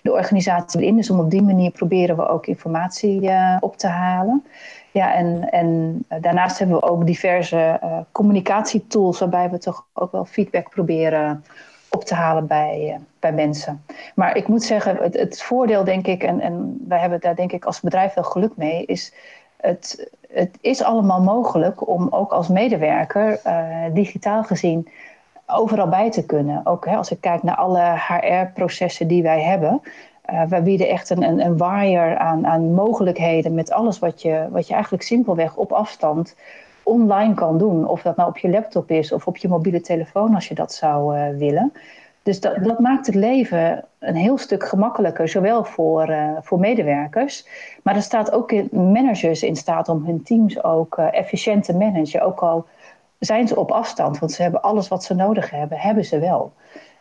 de 0.01 0.11
organisatie 0.11 0.85
in. 0.85 0.95
Dus 0.95 1.09
om 1.09 1.19
op 1.19 1.31
die 1.31 1.41
manier 1.41 1.71
proberen 1.71 2.15
we 2.15 2.27
ook 2.27 2.45
informatie 2.47 3.31
op 3.59 3.77
te 3.77 3.87
halen. 3.87 4.43
Ja, 4.91 5.13
en, 5.13 5.49
en 5.49 5.99
daarnaast 6.21 6.59
hebben 6.59 6.75
we 6.75 6.89
ook 6.89 7.05
diverse 7.05 7.79
communicatietools 8.11 9.19
waarbij 9.19 9.49
we 9.49 9.57
toch 9.57 9.85
ook 9.93 10.11
wel 10.11 10.25
feedback 10.25 10.69
proberen 10.69 11.43
op 11.89 12.03
te 12.03 12.13
halen 12.15 12.47
bij, 12.47 12.89
uh, 12.93 12.95
bij 13.19 13.33
mensen. 13.33 13.83
Maar 14.15 14.35
ik 14.35 14.47
moet 14.47 14.63
zeggen, 14.63 14.95
het, 14.95 15.13
het 15.13 15.41
voordeel 15.41 15.83
denk 15.83 16.07
ik, 16.07 16.23
en, 16.23 16.39
en 16.39 16.85
wij 16.87 16.99
hebben 16.99 17.19
daar 17.19 17.35
denk 17.35 17.51
ik 17.51 17.65
als 17.65 17.79
bedrijf 17.79 18.13
wel 18.13 18.23
geluk 18.23 18.51
mee, 18.55 18.85
is 18.85 19.13
het, 19.57 20.09
het 20.29 20.57
is 20.61 20.83
allemaal 20.83 21.21
mogelijk 21.21 21.87
om 21.87 22.07
ook 22.09 22.31
als 22.31 22.47
medewerker 22.47 23.39
uh, 23.45 23.85
digitaal 23.93 24.43
gezien 24.43 24.87
overal 25.47 25.87
bij 25.87 26.11
te 26.11 26.25
kunnen. 26.25 26.65
Ook 26.65 26.85
hè, 26.85 26.95
als 26.95 27.11
ik 27.11 27.21
kijk 27.21 27.43
naar 27.43 27.55
alle 27.55 27.95
HR-processen 28.07 29.07
die 29.07 29.23
wij 29.23 29.41
hebben. 29.41 29.81
Uh, 30.31 30.43
wij 30.43 30.63
bieden 30.63 30.89
echt 30.89 31.09
een, 31.09 31.23
een, 31.23 31.45
een 31.45 31.57
waaier 31.57 32.17
aan, 32.17 32.47
aan 32.47 32.73
mogelijkheden 32.73 33.53
met 33.53 33.71
alles 33.71 33.99
wat 33.99 34.21
je, 34.21 34.47
wat 34.51 34.67
je 34.67 34.73
eigenlijk 34.73 35.03
simpelweg 35.03 35.55
op 35.55 35.71
afstand 35.71 36.35
online 36.83 37.33
kan 37.33 37.57
doen. 37.57 37.87
Of 37.87 38.01
dat 38.01 38.15
nou 38.15 38.29
op 38.29 38.37
je 38.37 38.49
laptop 38.49 38.91
is 38.91 39.11
of 39.11 39.27
op 39.27 39.37
je 39.37 39.47
mobiele 39.47 39.81
telefoon 39.81 40.35
als 40.35 40.47
je 40.47 40.55
dat 40.55 40.73
zou 40.73 41.17
uh, 41.17 41.37
willen. 41.37 41.73
Dus 42.23 42.39
dat, 42.39 42.63
dat, 42.63 42.79
maakt 42.79 43.05
het 43.05 43.15
leven 43.15 43.85
een 43.99 44.15
heel 44.15 44.37
stuk 44.37 44.63
gemakkelijker, 44.63 45.29
zowel 45.29 45.63
voor, 45.63 46.09
uh, 46.09 46.31
voor 46.41 46.59
medewerkers, 46.59 47.47
maar 47.83 47.95
er 47.95 48.01
staat 48.01 48.31
ook 48.31 48.71
managers 48.71 49.43
in 49.43 49.55
staat 49.55 49.89
om 49.89 50.05
hun 50.05 50.23
teams 50.23 50.63
ook 50.63 50.97
uh, 50.97 51.13
efficiënt 51.13 51.63
te 51.63 51.77
managen. 51.77 52.21
Ook 52.21 52.39
al 52.39 52.65
zijn 53.19 53.47
ze 53.47 53.55
op 53.55 53.71
afstand, 53.71 54.19
want 54.19 54.31
ze 54.31 54.41
hebben 54.41 54.61
alles 54.61 54.87
wat 54.87 55.03
ze 55.03 55.13
nodig 55.15 55.49
hebben, 55.49 55.77
hebben 55.77 56.05
ze 56.05 56.19
wel. 56.19 56.53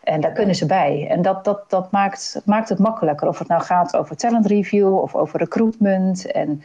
En 0.08 0.20
daar 0.20 0.32
kunnen 0.32 0.54
ze 0.54 0.66
bij. 0.66 1.06
En 1.10 1.22
dat, 1.22 1.44
dat, 1.44 1.70
dat 1.70 1.90
maakt, 1.90 2.42
maakt 2.44 2.68
het 2.68 2.78
makkelijker. 2.78 3.28
Of 3.28 3.38
het 3.38 3.48
nou 3.48 3.62
gaat 3.62 3.96
over 3.96 4.16
talent 4.16 4.46
review 4.46 4.98
of 4.98 5.14
over 5.14 5.38
recruitment. 5.38 6.32
En 6.32 6.62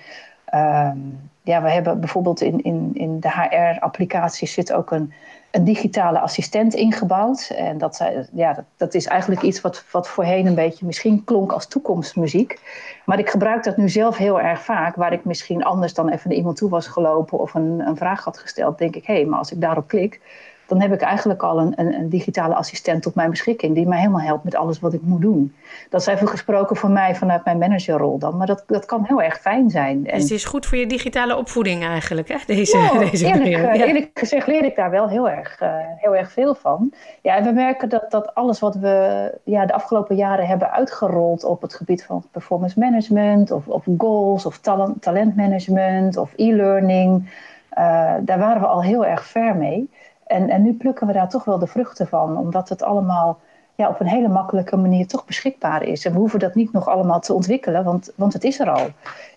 Ehm, 0.54 0.98
ja, 1.44 1.62
we 1.62 1.70
hebben 1.70 2.00
bijvoorbeeld 2.00 2.42
in, 2.42 2.64
in, 2.64 2.92
in 2.94 3.20
de 3.20 3.30
HR-applicaties 3.30 4.54
zit 4.54 4.74
ook 4.74 4.92
een, 4.92 5.14
een 5.52 5.64
digitale 5.64 6.20
assistent 6.20 6.74
ingebouwd. 6.74 7.52
En 7.58 7.78
dat, 7.78 8.04
ja, 8.34 8.54
dat, 8.54 8.66
dat, 8.78 8.94
is 8.94 9.06
eigenlijk 9.06 9.42
iets 9.42 9.62
wat, 9.62 9.86
wat 9.92 10.08
voorheen 10.08 10.46
een 10.46 10.56
beetje 10.56 10.86
misschien 10.86 11.24
klonk 11.24 11.52
als 11.52 11.68
toekomstmuziek. 11.68 12.60
Maar 13.06 13.20
ik 13.20 13.30
gebruik 13.30 13.64
dat 13.64 13.78
nu 13.78 13.90
zelf 13.90 14.18
heel 14.18 14.42
erg 14.42 14.64
vaak. 14.64 14.96
Waar 14.96 15.14
ik 15.14 15.26
misschien 15.26 15.64
anders 15.64 15.94
dan 15.94 16.10
even 16.10 16.30
naar 16.30 16.38
iemand 16.38 16.58
toe 16.58 16.70
was 16.70 16.88
gelopen 16.88 17.40
of 17.40 17.54
een, 17.54 17.80
een 17.88 17.98
vraag 17.98 18.24
had 18.24 18.38
gesteld. 18.38 18.78
Denk 18.78 18.96
ik, 18.96 19.06
hé, 19.06 19.14
hey, 19.14 19.26
maar 19.26 19.40
als 19.40 19.52
ik 19.52 19.62
daarop 19.62 19.88
klik, 19.88 20.22
dan 20.68 20.82
heb 20.82 20.94
ik 20.94 21.02
eigenlijk 21.02 21.44
al 21.44 21.60
een, 21.60 21.74
een, 21.76 21.94
een, 21.94 22.10
digitale 22.10 22.56
assistent 22.56 23.04
tot 23.04 23.16
mijn 23.16 23.30
beschikking, 23.30 23.76
die 23.76 23.88
mij 23.88 24.00
helemaal 24.00 24.22
helpt 24.22 24.44
met 24.44 24.56
alles 24.56 24.80
wat 24.80 24.94
ik 24.94 25.02
moet 25.02 25.22
doen. 25.22 25.56
Dat 25.90 26.02
is 26.02 26.08
even 26.08 26.28
gesproken 26.28 26.76
voor 26.76 26.90
mij 26.90 27.16
vanuit 27.16 27.46
mijn 27.46 27.58
managerrol 27.58 28.18
dan, 28.18 28.38
maar 28.38 28.48
dat, 28.48 28.64
dat 28.68 28.86
kan 28.86 29.04
heel 29.08 29.22
erg 29.22 29.40
fijn 29.40 29.70
zijn. 29.70 30.08
En... 30.08 30.14
Dus 30.14 30.24
het 30.24 30.32
is 30.32 30.46
goed 30.46 30.66
voor 30.66 30.78
je 30.78 30.88
digitale 30.88 31.38
opvoeding 31.38 31.84
eigenlijk, 31.84 32.28
hè? 32.28 32.38
Deze, 32.46 32.90
deze 33.12 33.26
eerlijk, 33.26 33.76
ja. 33.76 33.86
eerlijk 33.86 34.10
gezegd 34.14 34.48
leer 34.48 34.64
ik 34.64 34.76
daar 34.76 34.92
wel 34.92 35.10
heel 35.10 35.30
erg, 35.30 35.62
uh, 35.62 35.76
heel 35.98 36.16
erg 36.16 36.32
veel 36.32 36.56
van. 36.56 36.94
Ja, 37.22 37.36
en 37.36 37.44
we 37.44 37.52
merken 37.52 37.90
dat, 37.90 38.12
dat 38.12 38.36
alles 38.36 38.60
wat 38.60 38.76
we 38.76 39.32
ja, 39.44 39.66
de 39.66 39.74
afgelopen 39.74 40.16
jaren 40.16 40.48
hebben 40.48 40.72
uitgerold 40.72 41.44
op 41.44 41.62
het 41.62 41.74
gebied 41.74 42.06
van 42.06 42.26
performance 42.32 42.80
management, 42.80 43.52
of, 43.52 43.68
of 43.68 43.86
goals, 43.98 44.46
of 44.46 44.58
talent, 44.58 45.02
talentmanagement, 45.02 46.18
of 46.18 46.34
e-learning, 46.36 47.30
uh, 47.78 48.14
daar 48.22 48.40
waren 48.40 48.62
we 48.62 48.68
al 48.68 48.84
heel 48.84 49.06
erg 49.06 49.26
ver 49.26 49.56
mee. 49.56 49.90
En, 50.28 50.50
en 50.50 50.62
nu 50.62 50.74
plukken 50.74 51.08
we 51.08 51.14
daar 51.14 51.30
toch 51.30 51.44
wel 51.44 51.60
de 51.60 51.68
vruchten 51.68 52.08
van, 52.08 52.38
omdat 52.38 52.70
het 52.70 52.84
allemaal 52.84 53.40
ja, 53.76 53.90
op 53.90 54.00
een 54.00 54.08
hele 54.08 54.28
makkelijke 54.28 54.78
manier 54.78 55.08
toch 55.08 55.26
beschikbaar 55.26 55.84
is. 55.84 56.06
En 56.06 56.14
we 56.14 56.20
hoeven 56.20 56.40
dat 56.40 56.56
niet 56.56 56.72
nog 56.72 56.88
allemaal 56.88 57.20
te 57.20 57.34
ontwikkelen, 57.34 57.84
want, 57.84 58.12
want 58.16 58.34
het 58.34 58.44
is 58.44 58.60
er 58.60 58.70
al. 58.70 58.88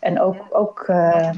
En 0.00 0.20
ook. 0.20 0.36
ook 0.50 0.86
uh, 0.88 1.30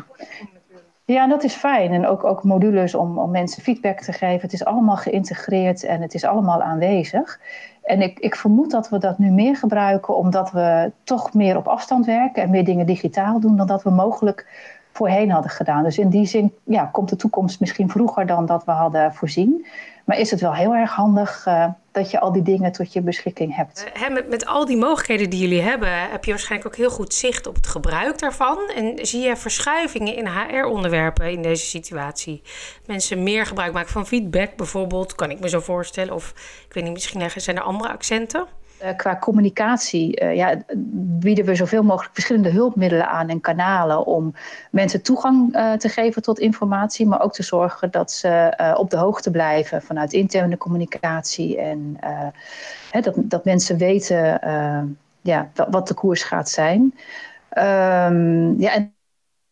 ja, 1.04 1.26
dat 1.26 1.44
is 1.44 1.54
fijn. 1.54 1.92
En 1.92 2.06
ook, 2.06 2.24
ook 2.24 2.44
modules 2.44 2.94
om, 2.94 3.18
om 3.18 3.30
mensen 3.30 3.62
feedback 3.62 4.00
te 4.00 4.12
geven. 4.12 4.40
Het 4.40 4.52
is 4.52 4.64
allemaal 4.64 4.96
geïntegreerd 4.96 5.84
en 5.84 6.02
het 6.02 6.14
is 6.14 6.24
allemaal 6.24 6.62
aanwezig. 6.62 7.40
En 7.82 8.02
ik, 8.02 8.18
ik 8.18 8.34
vermoed 8.36 8.70
dat 8.70 8.88
we 8.88 8.98
dat 8.98 9.18
nu 9.18 9.30
meer 9.30 9.56
gebruiken 9.56 10.16
omdat 10.16 10.50
we 10.50 10.92
toch 11.04 11.34
meer 11.34 11.56
op 11.56 11.68
afstand 11.68 12.06
werken 12.06 12.42
en 12.42 12.50
meer 12.50 12.64
dingen 12.64 12.86
digitaal 12.86 13.40
doen 13.40 13.56
dan 13.56 13.66
dat 13.66 13.82
we 13.82 13.90
mogelijk 13.90 14.46
voorheen 14.98 15.30
hadden 15.30 15.50
gedaan. 15.50 15.84
Dus 15.84 15.98
in 15.98 16.08
die 16.08 16.26
zin 16.26 16.52
ja, 16.64 16.84
komt 16.84 17.08
de 17.08 17.16
toekomst 17.16 17.60
misschien 17.60 17.90
vroeger 17.90 18.26
dan 18.26 18.46
dat 18.46 18.64
we 18.64 18.70
hadden 18.70 19.14
voorzien. 19.14 19.66
Maar 20.04 20.18
is 20.18 20.30
het 20.30 20.40
wel 20.40 20.54
heel 20.54 20.74
erg 20.74 20.90
handig 20.90 21.46
uh, 21.48 21.66
dat 21.92 22.10
je 22.10 22.20
al 22.20 22.32
die 22.32 22.42
dingen 22.42 22.72
tot 22.72 22.92
je 22.92 23.00
beschikking 23.00 23.56
hebt. 23.56 23.86
Uh, 23.96 24.08
met, 24.08 24.28
met 24.28 24.46
al 24.46 24.66
die 24.66 24.76
mogelijkheden 24.76 25.30
die 25.30 25.40
jullie 25.40 25.62
hebben, 25.62 26.10
heb 26.10 26.24
je 26.24 26.30
waarschijnlijk 26.30 26.70
ook 26.70 26.76
heel 26.76 26.90
goed 26.90 27.14
zicht 27.14 27.46
op 27.46 27.54
het 27.54 27.66
gebruik 27.66 28.18
daarvan. 28.18 28.58
En 28.76 29.06
zie 29.06 29.20
je 29.20 29.36
verschuivingen 29.36 30.16
in 30.16 30.26
HR-onderwerpen 30.26 31.30
in 31.30 31.42
deze 31.42 31.66
situatie? 31.66 32.42
Mensen 32.86 33.22
meer 33.22 33.46
gebruik 33.46 33.72
maken 33.72 33.90
van 33.90 34.06
feedback 34.06 34.56
bijvoorbeeld, 34.56 35.14
kan 35.14 35.30
ik 35.30 35.40
me 35.40 35.48
zo 35.48 35.60
voorstellen. 35.60 36.14
Of 36.14 36.28
ik 36.68 36.74
weet 36.74 36.84
niet, 36.84 36.92
misschien 36.92 37.30
zijn 37.40 37.56
er 37.56 37.62
andere 37.62 37.92
accenten? 37.92 38.46
Uh, 38.82 38.96
qua 38.96 39.18
communicatie 39.18 40.22
uh, 40.22 40.34
ja, 40.34 40.56
bieden 41.18 41.44
we 41.44 41.54
zoveel 41.54 41.82
mogelijk 41.82 42.14
verschillende 42.14 42.50
hulpmiddelen 42.50 43.08
aan 43.08 43.28
en 43.28 43.40
kanalen 43.40 44.06
om 44.06 44.34
mensen 44.70 45.02
toegang 45.02 45.56
uh, 45.56 45.72
te 45.72 45.88
geven 45.88 46.22
tot 46.22 46.38
informatie, 46.38 47.06
maar 47.06 47.22
ook 47.22 47.32
te 47.32 47.42
zorgen 47.42 47.90
dat 47.90 48.12
ze 48.12 48.74
op 48.76 48.90
de 48.90 48.96
hoogte 48.96 49.30
blijven 49.30 49.82
vanuit 49.82 50.12
interne 50.12 50.56
communicatie 50.56 51.58
en 51.60 51.98
hè, 52.90 53.00
dat, 53.00 53.14
dat 53.16 53.44
mensen 53.44 53.76
weten 53.76 54.40
ja, 55.20 55.50
wat 55.70 55.88
de 55.88 55.94
koers 55.94 56.22
gaat 56.22 56.48
zijn. 56.50 56.80
Um, 57.58 58.60
ja, 58.60 58.72
en 58.74 58.92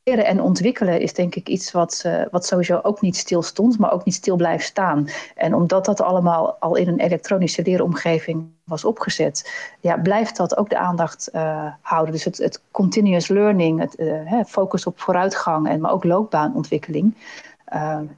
leren 0.08 0.26
en 0.26 0.40
ontwikkelen 0.40 1.00
is 1.00 1.12
denk 1.12 1.34
ik 1.34 1.48
iets 1.48 1.72
wat, 1.72 2.02
uh, 2.06 2.22
wat 2.30 2.46
sowieso 2.46 2.80
ook 2.82 3.00
niet 3.00 3.16
stil 3.16 3.42
stond, 3.42 3.78
maar 3.78 3.92
ook 3.92 4.04
niet 4.04 4.14
stil 4.14 4.36
blijft 4.36 4.64
staan. 4.64 5.08
En 5.34 5.54
omdat 5.54 5.84
dat 5.84 6.00
allemaal 6.00 6.56
al 6.60 6.76
in 6.76 6.88
een 6.88 7.00
elektronische 7.00 7.62
leeromgeving 7.62 8.46
was 8.64 8.84
opgezet, 8.84 9.52
ja, 9.80 9.96
blijft 9.96 10.36
dat 10.36 10.56
ook 10.56 10.70
de 10.70 10.78
aandacht 10.78 11.28
uh, 11.32 11.66
houden. 11.80 12.12
Dus 12.12 12.24
het, 12.24 12.38
het, 12.38 12.62
continuous 12.70 13.28
learning, 13.28 13.80
het 13.80 13.98
uh, 13.98 14.44
focus 14.44 14.86
op 14.86 15.00
vooruitgang 15.00 15.68
en 15.68 15.80
maar 15.80 15.92
ook 15.92 16.04
loopbaanontwikkeling, 16.04 17.14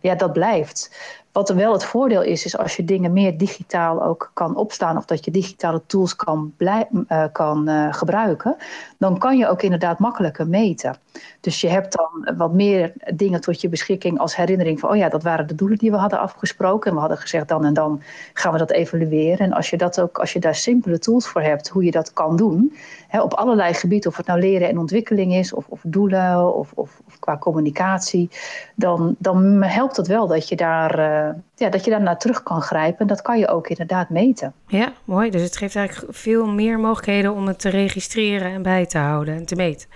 ja, 0.01 0.15
dat 0.15 0.33
blijft. 0.33 0.91
Wat 1.33 1.49
wel 1.49 1.73
het 1.73 1.85
voordeel 1.85 2.23
is, 2.23 2.45
is 2.45 2.59
als 2.59 2.77
je 2.77 2.85
dingen 2.85 3.13
meer 3.13 3.39
digitaal 3.39 4.03
ook 4.03 4.31
kan 4.35 4.57
opstaan 4.57 4.97
of 4.97 5.05
dat 5.05 5.25
je 5.25 5.31
digitale 5.31 5.83
tools 5.87 6.17
kan, 6.17 6.53
uh, 6.59 7.25
kan 7.33 7.69
uh, 7.69 7.93
gebruiken, 7.95 8.57
dan 8.99 9.19
kan 9.19 9.37
je 9.37 9.49
ook 9.49 9.63
inderdaad 9.63 9.99
makkelijker 9.99 10.49
meten. 10.49 10.97
Dus 11.41 11.61
je 11.61 11.69
hebt 11.69 11.97
dan 11.97 12.37
wat 12.37 12.53
meer 12.53 12.93
dingen 13.15 13.41
tot 13.41 13.61
je 13.61 13.69
beschikking 13.69 14.19
als 14.19 14.37
herinnering 14.37 14.81
van, 14.81 14.91
oh 14.91 14.97
ja, 14.97 15.09
dat 15.09 15.23
waren 15.23 15.47
de 15.47 15.55
doelen 15.55 15.79
die 15.79 15.91
we 15.91 15.97
hadden 15.97 16.19
afgesproken 16.19 16.89
en 16.89 16.95
we 16.95 17.01
hadden 17.01 17.19
gezegd 17.19 17.49
dan 17.49 17.65
en 17.65 17.75
dan 17.75 18.03
gaan 18.33 18.53
we 18.53 18.59
dat 18.59 18.71
evalueren. 18.71 19.47
En 19.47 19.53
als 19.53 19.71
je, 19.71 19.77
dat 19.77 20.01
ook, 20.01 20.19
als 20.19 20.33
je 20.33 20.41
daar 20.41 20.55
simpele 20.55 20.99
tools 20.99 21.29
voor 21.29 21.43
hebt, 21.43 21.69
hoe 21.69 21.85
je 21.85 21.91
dat 21.91 22.13
kan 22.13 22.37
doen, 22.37 22.77
hè, 23.09 23.21
op 23.21 23.35
allerlei 23.35 23.75
gebieden, 23.75 24.11
of 24.11 24.17
het 24.17 24.27
nou 24.27 24.41
leren 24.41 24.69
en 24.69 24.79
ontwikkeling 24.79 25.35
is, 25.35 25.53
of, 25.53 25.67
of 25.69 25.81
doelen, 25.87 26.55
of, 26.55 26.73
of, 26.75 27.01
of 27.07 27.19
qua 27.19 27.39
communicatie, 27.39 28.31
dan, 28.75 29.15
dan 29.19 29.63
helpt 29.63 29.97
het 29.97 30.07
wel 30.07 30.27
dat 30.27 30.49
je 30.49 30.57
daar. 30.57 30.99
Uh, 30.99 31.18
ja, 31.55 31.69
dat 31.69 31.85
je 31.85 31.91
daar 31.91 32.03
naar 32.03 32.19
terug 32.19 32.43
kan 32.43 32.63
grijpen. 32.63 32.99
En 32.99 33.07
dat 33.07 33.23
kan 33.23 33.39
je 33.39 33.49
ook 33.49 33.69
inderdaad 33.69 34.09
meten. 34.09 34.55
Ja, 34.67 34.93
mooi. 35.05 35.31
Dus 35.31 35.43
het 35.43 35.57
geeft 35.57 35.77
eigenlijk 35.77 36.17
veel 36.17 36.47
meer 36.47 36.79
mogelijkheden 36.79 37.35
om 37.35 37.47
het 37.47 37.59
te 37.59 37.69
registreren 37.69 38.53
en 38.53 38.63
bij 38.63 38.87
te 38.87 38.99
houden 38.99 39.35
en 39.35 39.47
te 39.47 39.55
meten. 39.55 39.89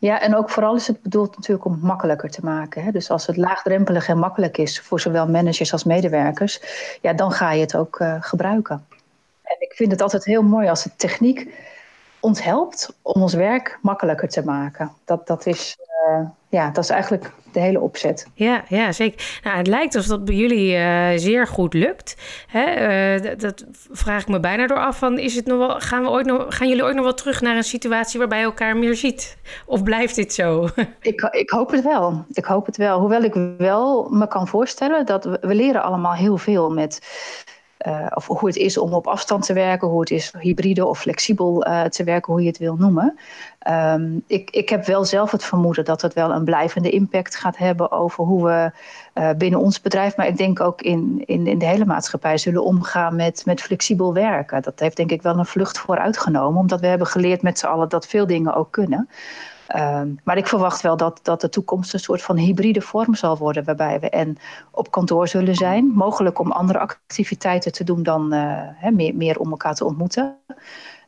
Ja, 0.00 0.20
en 0.20 0.36
ook 0.36 0.50
vooral 0.50 0.74
is 0.74 0.86
het 0.86 1.02
bedoeld 1.02 1.36
natuurlijk 1.36 1.64
om 1.64 1.72
het 1.72 1.82
makkelijker 1.82 2.30
te 2.30 2.44
maken. 2.44 2.82
Hè? 2.82 2.90
Dus 2.90 3.10
als 3.10 3.26
het 3.26 3.36
laagdrempelig 3.36 4.08
en 4.08 4.18
makkelijk 4.18 4.58
is 4.58 4.80
voor 4.80 5.00
zowel 5.00 5.28
managers 5.28 5.72
als 5.72 5.84
medewerkers, 5.84 6.60
ja, 7.02 7.12
dan 7.12 7.32
ga 7.32 7.52
je 7.52 7.60
het 7.60 7.76
ook 7.76 8.00
uh, 8.00 8.16
gebruiken. 8.20 8.86
En 9.42 9.56
ik 9.58 9.72
vind 9.74 9.90
het 9.90 10.00
altijd 10.02 10.24
heel 10.24 10.42
mooi 10.42 10.68
als 10.68 10.82
de 10.82 10.90
techniek 10.96 11.48
ons 12.20 12.42
helpt 12.42 12.96
om 13.02 13.22
ons 13.22 13.34
werk 13.34 13.78
makkelijker 13.82 14.28
te 14.28 14.44
maken. 14.44 14.92
Dat, 15.04 15.26
dat 15.26 15.46
is 15.46 15.76
ja, 16.48 16.70
dat 16.70 16.84
is 16.84 16.90
eigenlijk 16.90 17.32
de 17.52 17.60
hele 17.60 17.80
opzet. 17.80 18.26
Ja, 18.34 18.64
ja 18.68 18.92
zeker. 18.92 19.40
Nou, 19.44 19.56
het 19.56 19.66
lijkt 19.66 19.94
alsof 19.94 20.10
dat 20.10 20.24
bij 20.24 20.34
jullie 20.34 20.76
uh, 20.76 21.08
zeer 21.16 21.46
goed 21.46 21.74
lukt. 21.74 22.16
Hè? 22.46 23.16
Uh, 23.16 23.22
dat, 23.22 23.40
dat, 23.40 23.64
vraag 23.90 24.22
ik 24.22 24.28
me 24.28 24.40
bijna 24.40 24.66
door 24.66 24.78
af. 24.78 24.98
Van, 24.98 25.18
is 25.18 25.34
het 25.34 25.46
nog 25.46 25.58
wel, 25.58 25.80
gaan, 25.80 26.02
we 26.02 26.08
ooit 26.08 26.26
nog, 26.26 26.44
gaan 26.48 26.68
jullie 26.68 26.82
ooit 26.82 26.94
nog 26.94 27.04
wel 27.04 27.14
terug 27.14 27.40
naar 27.40 27.56
een 27.56 27.64
situatie 27.64 28.18
waarbij 28.18 28.38
je 28.38 28.44
elkaar 28.44 28.76
meer 28.76 28.96
ziet? 28.96 29.36
Of 29.66 29.82
blijft 29.82 30.14
dit 30.14 30.34
zo? 30.34 30.68
ik, 31.00 31.20
ik 31.20 31.50
hoop 31.50 31.70
het 31.70 31.84
wel. 31.84 32.24
Ik 32.32 32.44
hoop 32.44 32.66
het 32.66 32.76
wel. 32.76 33.00
Hoewel 33.00 33.22
ik 33.22 33.34
wel 33.58 34.08
me 34.10 34.28
kan 34.28 34.48
voorstellen 34.48 35.06
dat 35.06 35.24
we, 35.24 35.38
we 35.40 35.54
leren 35.54 35.82
allemaal 35.82 36.14
heel 36.14 36.36
veel 36.36 36.70
met 36.70 37.00
uh, 37.86 38.06
of 38.14 38.26
hoe 38.26 38.48
het 38.48 38.56
is 38.56 38.78
om 38.78 38.92
op 38.92 39.06
afstand 39.06 39.46
te 39.46 39.52
werken, 39.52 39.88
hoe 39.88 40.00
het 40.00 40.10
is 40.10 40.32
hybride 40.38 40.86
of 40.86 40.98
flexibel 40.98 41.66
uh, 41.66 41.82
te 41.82 42.04
werken, 42.04 42.32
hoe 42.32 42.42
je 42.42 42.48
het 42.48 42.58
wil 42.58 42.76
noemen. 42.76 43.18
Um, 43.68 44.22
ik, 44.26 44.50
ik 44.50 44.68
heb 44.68 44.84
wel 44.84 45.04
zelf 45.04 45.30
het 45.30 45.44
vermoeden 45.44 45.84
dat 45.84 46.02
het 46.02 46.14
wel 46.14 46.30
een 46.30 46.44
blijvende 46.44 46.90
impact 46.90 47.36
gaat 47.36 47.56
hebben 47.56 47.90
over 47.90 48.24
hoe 48.24 48.44
we 48.44 48.70
uh, 49.14 49.30
binnen 49.36 49.60
ons 49.60 49.80
bedrijf, 49.80 50.16
maar 50.16 50.26
ik 50.26 50.36
denk 50.36 50.60
ook 50.60 50.82
in, 50.82 51.22
in, 51.26 51.46
in 51.46 51.58
de 51.58 51.66
hele 51.66 51.84
maatschappij 51.84 52.38
zullen 52.38 52.64
omgaan 52.64 53.16
met, 53.16 53.42
met 53.46 53.60
flexibel 53.60 54.14
werken. 54.14 54.62
Dat 54.62 54.80
heeft 54.80 54.96
denk 54.96 55.10
ik 55.10 55.22
wel 55.22 55.38
een 55.38 55.46
vlucht 55.46 55.78
vooruitgenomen, 55.78 56.60
omdat 56.60 56.80
we 56.80 56.86
hebben 56.86 57.06
geleerd 57.06 57.42
met 57.42 57.58
z'n 57.58 57.66
allen 57.66 57.88
dat 57.88 58.06
veel 58.06 58.26
dingen 58.26 58.54
ook 58.54 58.70
kunnen. 58.70 59.08
Um, 59.76 60.20
maar 60.24 60.36
ik 60.36 60.46
verwacht 60.46 60.80
wel 60.80 60.96
dat, 60.96 61.20
dat 61.22 61.40
de 61.40 61.48
toekomst 61.48 61.94
een 61.94 62.00
soort 62.00 62.22
van 62.22 62.36
hybride 62.36 62.80
vorm 62.80 63.14
zal 63.14 63.36
worden, 63.36 63.64
waarbij 63.64 64.00
we 64.00 64.10
en 64.10 64.36
op 64.70 64.90
kantoor 64.90 65.28
zullen 65.28 65.54
zijn, 65.54 65.86
mogelijk 65.86 66.38
om 66.38 66.52
andere 66.52 66.78
activiteiten 66.78 67.72
te 67.72 67.84
doen 67.84 68.02
dan 68.02 68.32
hè, 68.32 68.90
meer, 68.90 69.14
meer 69.14 69.38
om 69.38 69.50
elkaar 69.50 69.74
te 69.74 69.84
ontmoeten, 69.84 70.36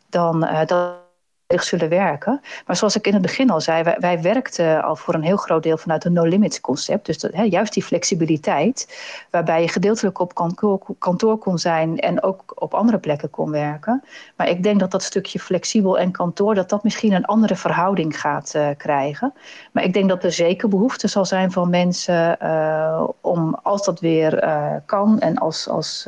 dan 0.09 0.45
uh, 0.45 0.64
dat 0.64 1.10
zullen 1.59 1.88
werken. 1.88 2.40
Maar 2.66 2.76
zoals 2.76 2.97
ik 2.97 3.07
in 3.07 3.12
het 3.12 3.23
begin 3.23 3.50
al 3.50 3.61
zei, 3.61 3.83
wij, 3.83 3.97
wij 4.00 4.23
werkten 4.23 4.83
al 4.83 4.97
voor 4.97 5.14
een 5.14 5.23
heel 5.23 5.37
groot 5.37 5.62
deel 5.62 5.78
vanuit 5.78 6.04
een 6.04 6.12
no-limits 6.12 6.61
concept. 6.61 7.07
Dus 7.07 7.23
hè, 7.23 7.42
juist 7.42 7.73
die 7.73 7.83
flexibiliteit, 7.83 9.00
waarbij 9.30 9.62
je 9.62 9.69
gedeeltelijk 9.69 10.19
op 10.19 10.35
kantoor, 10.35 10.80
kantoor 10.99 11.38
kon 11.38 11.59
zijn 11.59 11.99
en 11.99 12.23
ook 12.23 12.52
op 12.54 12.75
andere 12.75 12.99
plekken 12.99 13.30
kon 13.30 13.50
werken. 13.50 14.04
Maar 14.37 14.49
ik 14.49 14.62
denk 14.62 14.80
dat 14.80 14.90
dat 14.90 15.02
stukje 15.02 15.38
flexibel 15.38 15.99
en 15.99 16.11
kantoor, 16.11 16.54
dat 16.54 16.69
dat 16.69 16.85
misschien 16.85 17.12
een 17.12 17.25
andere 17.25 17.57
verhouding 17.57 18.21
gaat 18.21 18.52
uh, 18.57 18.69
krijgen. 18.76 19.33
Maar 19.73 19.85
ik 19.85 19.92
denk 19.92 20.09
dat 20.09 20.25
er 20.25 20.33
zeker 20.33 20.69
behoefte 20.69 21.09
zal 21.09 21.25
zijn 21.25 21.52
van 21.52 21.71
mensen 21.71 22.37
uh, 22.42 23.09
om, 23.21 23.59
als 23.62 23.85
dat 23.85 24.00
weer 24.00 24.45
uh, 24.45 24.73
kan 24.87 25.21
en 25.21 25.38
als, 25.38 25.69
als 25.69 26.07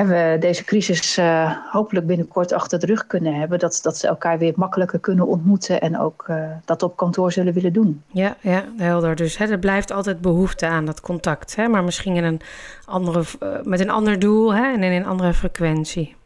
en 0.00 0.08
we 0.08 0.36
deze 0.40 0.64
crisis 0.64 1.18
uh, 1.18 1.56
hopelijk 1.70 2.06
binnenkort 2.06 2.52
achter 2.52 2.78
de 2.78 2.86
rug 2.86 3.06
kunnen 3.06 3.34
hebben. 3.34 3.58
Dat, 3.58 3.80
dat 3.82 3.96
ze 3.96 4.06
elkaar 4.06 4.38
weer 4.38 4.52
makkelijker 4.56 4.98
kunnen 4.98 5.26
ontmoeten 5.26 5.80
en 5.80 5.98
ook 5.98 6.26
uh, 6.30 6.44
dat 6.64 6.82
op 6.82 6.96
kantoor 6.96 7.32
zullen 7.32 7.52
willen 7.52 7.72
doen. 7.72 8.02
Ja, 8.06 8.36
ja 8.40 8.64
helder. 8.76 9.16
Dus 9.16 9.36
hè, 9.36 9.46
er 9.46 9.58
blijft 9.58 9.90
altijd 9.90 10.20
behoefte 10.20 10.66
aan 10.66 10.84
dat 10.84 11.00
contact. 11.00 11.56
Hè, 11.56 11.68
maar 11.68 11.84
misschien 11.84 12.16
in 12.16 12.24
een 12.24 12.40
andere, 12.84 13.22
uh, 13.42 13.48
met 13.62 13.80
een 13.80 13.90
ander 13.90 14.18
doel 14.18 14.54
hè, 14.54 14.72
en 14.72 14.82
in 14.82 14.92
een 14.92 15.06
andere 15.06 15.34
frequentie. 15.34 16.16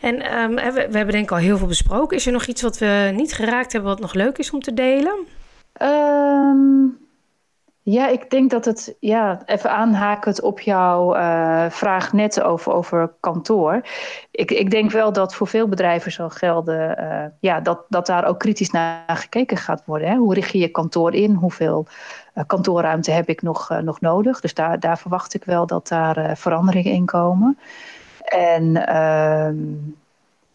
En 0.00 0.22
ehm, 0.22 0.54
we, 0.54 0.86
we, 0.90 0.96
hebben 0.96 1.14
denk 1.14 1.24
ik 1.24 1.30
al 1.30 1.36
heel 1.36 1.58
veel 1.58 1.66
besproken. 1.66 2.16
Is 2.16 2.26
er 2.26 2.32
nog 2.32 2.46
iets 2.46 2.62
wat 2.62 2.78
we 2.78 3.12
niet 3.14 3.32
geraakt 3.32 3.72
hebben 3.72 3.90
wat 3.90 4.00
nog 4.00 4.14
leuk 4.14 4.38
is 4.38 4.50
om 4.50 4.60
te 4.60 4.74
delen? 4.74 5.26
Um, 5.82 6.98
ja, 7.82 8.08
ik 8.08 8.30
denk 8.30 8.50
dat 8.50 8.64
het, 8.64 8.96
ja, 9.00 9.42
even 9.46 9.70
aanhakend 9.70 10.40
op 10.40 10.60
jouw 10.60 11.16
uh, 11.16 11.70
vraag 11.70 12.12
net 12.12 12.42
over, 12.42 12.72
over 12.72 13.12
kantoor. 13.20 13.80
Ik, 14.30 14.50
ik 14.50 14.70
denk 14.70 14.90
wel 14.90 15.12
dat 15.12 15.34
voor 15.34 15.46
veel 15.46 15.68
bedrijven 15.68 16.12
zal 16.12 16.30
gelden, 16.30 17.00
uh, 17.00 17.24
ja, 17.40 17.60
dat, 17.60 17.84
dat 17.88 18.06
daar 18.06 18.24
ook 18.24 18.38
kritisch 18.38 18.70
naar 18.70 19.04
gekeken 19.06 19.56
gaat 19.56 19.82
worden. 19.84 20.08
Hè? 20.08 20.16
Hoe 20.16 20.34
richt 20.34 20.52
je 20.52 20.58
je 20.58 20.68
kantoor 20.68 21.14
in? 21.14 21.32
Hoeveel 21.32 21.86
uh, 22.34 22.44
kantoorruimte 22.46 23.10
heb 23.10 23.28
ik 23.28 23.42
nog, 23.42 23.80
nog 23.82 24.00
nodig? 24.00 24.40
Dus 24.40 24.54
daar, 24.54 24.80
daar 24.80 24.98
verwacht 24.98 25.34
ik 25.34 25.44
wel 25.44 25.66
dat 25.66 25.88
daar 25.88 26.36
veranderingen 26.36 26.92
in 26.92 27.04
komen. 27.04 27.58
En 28.24 28.86
ehm, 28.86 29.56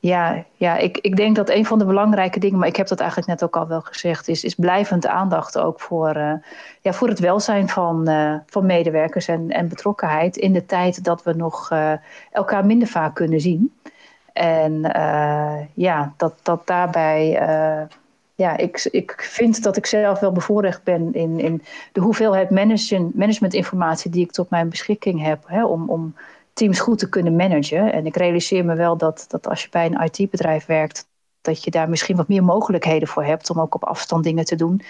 ja, 0.06 0.46
ja 0.56 0.78
ik, 0.78 0.98
ik 0.98 1.16
denk 1.16 1.36
dat 1.36 1.50
een 1.50 1.66
van 1.66 1.80
de 1.80 1.86
belangrijke 1.86 2.40
dingen, 2.40 2.60
maar 2.60 2.68
ik 2.68 2.76
heb 2.76 2.88
dat 2.88 3.00
eigenlijk 3.00 3.30
net 3.30 3.44
ook 3.44 3.56
al 3.56 3.68
wel 3.68 3.82
gezegd, 3.82 4.28
is, 4.28 4.44
is 4.44 4.56
blijvend 4.56 5.08
aandacht 5.08 5.58
ook 5.58 5.80
voor, 5.80 6.18
uh, 6.18 6.34
ja, 6.82 6.94
voor 6.94 7.08
het 7.08 7.20
welzijn 7.20 7.70
van, 7.70 8.10
uh, 8.10 8.36
van 8.46 8.66
medewerkers 8.66 9.28
en, 9.28 9.50
en 9.50 9.68
betrokkenheid 9.68 10.38
in 10.38 10.54
de 10.54 10.66
tijd 10.66 11.04
dat 11.04 11.24
we 11.24 11.34
nog 11.34 11.72
uh, 11.72 11.92
elkaar 12.32 12.66
minder 12.66 12.88
vaak 12.88 13.16
kunnen 13.16 13.42
zien. 13.42 13.74
En 14.34 14.82
ja, 15.74 16.14
dat, 16.18 16.34
dat 16.44 16.68
daarbij. 16.68 17.30
ja, 18.36 18.58
ik, 18.58 18.88
ik 18.92 19.14
vind 19.18 19.64
dat 19.64 19.78
ik 19.78 19.86
zelf 19.86 20.20
wel 20.20 20.32
bevoorrecht 20.32 20.84
ben 20.84 21.14
in, 21.14 21.40
in 21.40 21.64
de 21.92 22.02
hoeveelheid 22.02 22.50
management, 22.50 23.16
managementinformatie 23.16 24.12
die 24.12 24.24
ik 24.24 24.32
tot 24.32 24.50
mijn 24.50 24.70
beschikking 24.70 25.24
heb. 25.24 25.44
Hè, 25.46 25.66
om, 25.66 25.90
om 25.90 26.16
teams 26.56 26.80
goed 26.80 27.00
te 27.00 27.10
kunnen 27.10 27.36
managen. 27.36 27.94
En 27.94 28.06
ik 28.06 28.16
realiseer 28.16 28.66
me 28.66 28.76
wel 28.76 28.98
dat, 28.98 29.26
dat 29.28 29.48
als 29.48 29.64
je 29.64 29.70
bij 29.70 29.86
een 29.86 30.10
IT-bedrijf 30.12 30.66
werkt, 30.66 31.08
dat 31.42 31.64
je 31.64 31.72
daar 31.72 31.90
misschien 31.90 32.16
wat 32.16 32.28
meer 32.28 32.44
mogelijkheden 32.44 33.08
voor 33.08 33.24
hebt 33.24 33.50
om 33.50 33.60
ook 33.60 33.76
op 33.76 33.84
afstand 33.84 34.24
dingen 34.24 34.46
te 34.46 34.56
doen, 34.56 34.82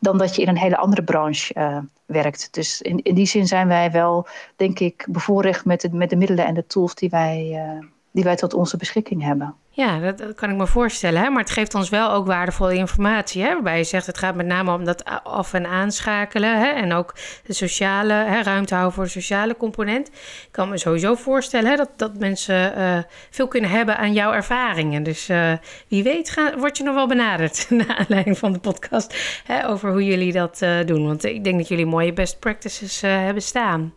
dan 0.00 0.18
dat 0.18 0.36
je 0.36 0.42
in 0.42 0.48
een 0.48 0.58
hele 0.58 0.76
andere 0.76 1.04
branche 1.04 1.54
uh, 1.58 1.78
werkt. 2.06 2.48
Dus 2.54 2.82
in, 2.82 3.02
in 3.02 3.14
die 3.14 3.26
zin 3.26 3.46
zijn 3.46 3.68
wij 3.68 3.90
wel, 3.90 4.26
denk 4.56 4.78
ik, 4.78 5.06
bevoorrecht 5.08 5.64
met, 5.64 5.92
met 5.92 6.10
de 6.10 6.16
middelen 6.16 6.46
en 6.46 6.54
de 6.54 6.66
tools 6.66 6.94
die 6.94 7.10
wij, 7.10 7.50
uh, 7.52 7.86
die 8.12 8.24
wij 8.24 8.36
tot 8.36 8.54
onze 8.54 8.76
beschikking 8.76 9.22
hebben. 9.22 9.54
Ja, 9.74 10.12
dat, 10.12 10.34
kan 10.34 10.50
ik 10.50 10.56
me 10.56 10.66
voorstellen. 10.66 11.22
Hè? 11.22 11.30
Maar 11.30 11.42
het 11.42 11.50
geeft 11.50 11.74
ons 11.74 11.88
wel 11.88 12.10
ook 12.10 12.26
waardevolle 12.26 12.74
informatie. 12.74 13.42
Hè? 13.42 13.52
Waarbij 13.52 13.78
je 13.78 13.84
zegt, 13.84 14.06
het 14.06 14.18
gaat 14.18 14.34
met 14.34 14.46
name 14.46 14.74
om 14.74 14.84
dat 14.84 15.04
af- 15.24 15.52
en 15.52 15.66
aanschakelen. 15.66 16.58
Hè? 16.58 16.66
En 16.66 16.92
ook 16.92 17.14
de 17.46 17.52
sociale, 17.52 18.12
hè, 18.12 18.42
ruimte 18.42 18.74
houden 18.74 18.94
voor 18.94 19.04
de 19.04 19.10
sociale 19.10 19.56
component. 19.56 20.08
Ik 20.08 20.48
kan 20.50 20.68
me 20.68 20.78
sowieso 20.78 21.14
voorstellen 21.14 21.70
hè, 21.70 21.76
dat, 21.76 21.90
dat 21.96 22.18
mensen 22.18 22.78
uh, 22.78 22.98
veel 23.30 23.48
kunnen 23.48 23.70
hebben 23.70 23.96
aan 23.96 24.12
jouw 24.12 24.32
ervaringen. 24.32 25.02
Dus 25.02 25.28
uh, 25.28 25.52
wie 25.88 26.02
weet 26.02 26.30
ga, 26.30 26.58
word 26.58 26.76
je 26.76 26.84
nog 26.84 26.94
wel 26.94 27.08
benaderd... 27.08 27.66
naar 27.70 27.96
aanleiding 27.96 28.38
van 28.38 28.52
de 28.52 28.58
podcast 28.58 29.42
hè, 29.44 29.68
over 29.68 29.90
hoe 29.90 30.04
jullie 30.04 30.32
dat 30.32 30.60
uh, 30.62 30.84
doen. 30.84 31.06
Want 31.06 31.24
ik 31.24 31.44
denk 31.44 31.58
dat 31.58 31.68
jullie 31.68 31.86
mooie 31.86 32.12
best 32.12 32.38
practices 32.38 33.00
hebben 33.00 33.42
staan 33.42 33.94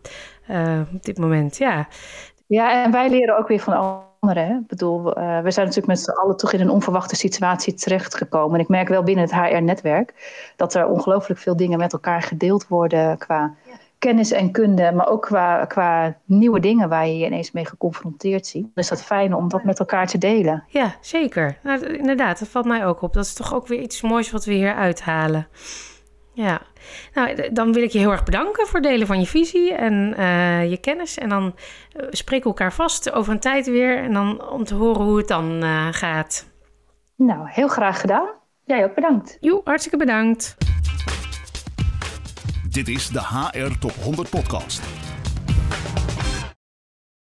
op 0.92 1.04
dit 1.04 1.18
moment. 1.18 1.56
Ja. 1.56 1.88
Ja, 2.46 2.84
en 2.84 2.90
wij 2.90 3.10
leren 3.10 3.38
ook 3.38 3.48
weer 3.48 3.60
van 3.60 4.04
Hè? 4.34 4.54
Ik 4.54 4.66
bedoel, 4.66 5.18
uh, 5.18 5.40
we 5.40 5.50
zijn 5.50 5.66
natuurlijk 5.66 5.86
met 5.86 6.00
z'n 6.00 6.10
allen 6.10 6.36
toch 6.36 6.52
in 6.52 6.60
een 6.60 6.70
onverwachte 6.70 7.16
situatie 7.16 7.74
terechtgekomen. 7.74 8.54
En 8.54 8.60
ik 8.60 8.68
merk 8.68 8.88
wel 8.88 9.02
binnen 9.02 9.24
het 9.24 9.34
HR-netwerk 9.34 10.12
dat 10.56 10.74
er 10.74 10.86
ongelooflijk 10.86 11.40
veel 11.40 11.56
dingen 11.56 11.78
met 11.78 11.92
elkaar 11.92 12.22
gedeeld 12.22 12.68
worden 12.68 13.18
qua 13.18 13.54
ja. 13.64 13.72
kennis 13.98 14.30
en 14.30 14.50
kunde, 14.50 14.92
maar 14.92 15.08
ook 15.08 15.22
qua, 15.22 15.64
qua 15.64 16.16
nieuwe 16.24 16.60
dingen 16.60 16.88
waar 16.88 17.06
je 17.06 17.18
je 17.18 17.26
ineens 17.26 17.52
mee 17.52 17.66
geconfronteerd 17.66 18.46
ziet. 18.46 18.66
Dus 18.74 18.88
dat 18.88 19.02
fijn 19.02 19.34
om 19.34 19.48
dat 19.48 19.64
met 19.64 19.78
elkaar 19.78 20.06
te 20.06 20.18
delen. 20.18 20.64
Ja, 20.68 20.94
zeker. 21.00 21.58
Nou, 21.62 21.86
inderdaad, 21.86 22.38
dat 22.38 22.48
valt 22.48 22.66
mij 22.66 22.86
ook 22.86 23.02
op. 23.02 23.12
Dat 23.12 23.24
is 23.24 23.34
toch 23.34 23.54
ook 23.54 23.66
weer 23.66 23.80
iets 23.80 24.02
moois 24.02 24.30
wat 24.30 24.44
we 24.44 24.52
hier 24.52 24.74
uithalen. 24.74 25.46
Ja, 26.36 26.60
nou, 27.14 27.52
dan 27.52 27.72
wil 27.72 27.82
ik 27.82 27.90
je 27.90 27.98
heel 27.98 28.10
erg 28.10 28.24
bedanken 28.24 28.66
voor 28.66 28.80
het 28.80 28.88
delen 28.88 29.06
van 29.06 29.20
je 29.20 29.26
visie 29.26 29.74
en 29.74 30.14
uh, 30.18 30.70
je 30.70 30.76
kennis. 30.76 31.18
En 31.18 31.28
dan 31.28 31.44
uh, 31.44 32.06
spreken 32.10 32.44
we 32.44 32.56
elkaar 32.56 32.72
vast 32.72 33.12
over 33.12 33.32
een 33.32 33.40
tijd 33.40 33.66
weer. 33.66 33.98
En 33.98 34.12
dan 34.12 34.48
om 34.48 34.64
te 34.64 34.74
horen 34.74 35.04
hoe 35.04 35.16
het 35.16 35.28
dan 35.28 35.64
uh, 35.64 35.86
gaat. 35.90 36.46
Nou, 37.16 37.48
heel 37.50 37.68
graag 37.68 38.00
gedaan. 38.00 38.28
Jij 38.64 38.84
ook 38.84 38.94
bedankt. 38.94 39.36
Jo, 39.40 39.60
hartstikke 39.64 39.98
bedankt. 39.98 40.56
Dit 42.70 42.88
is 42.88 43.08
de 43.08 43.20
HR 43.20 43.78
Top 43.78 43.94
100 44.02 44.30
Podcast. 44.30 44.95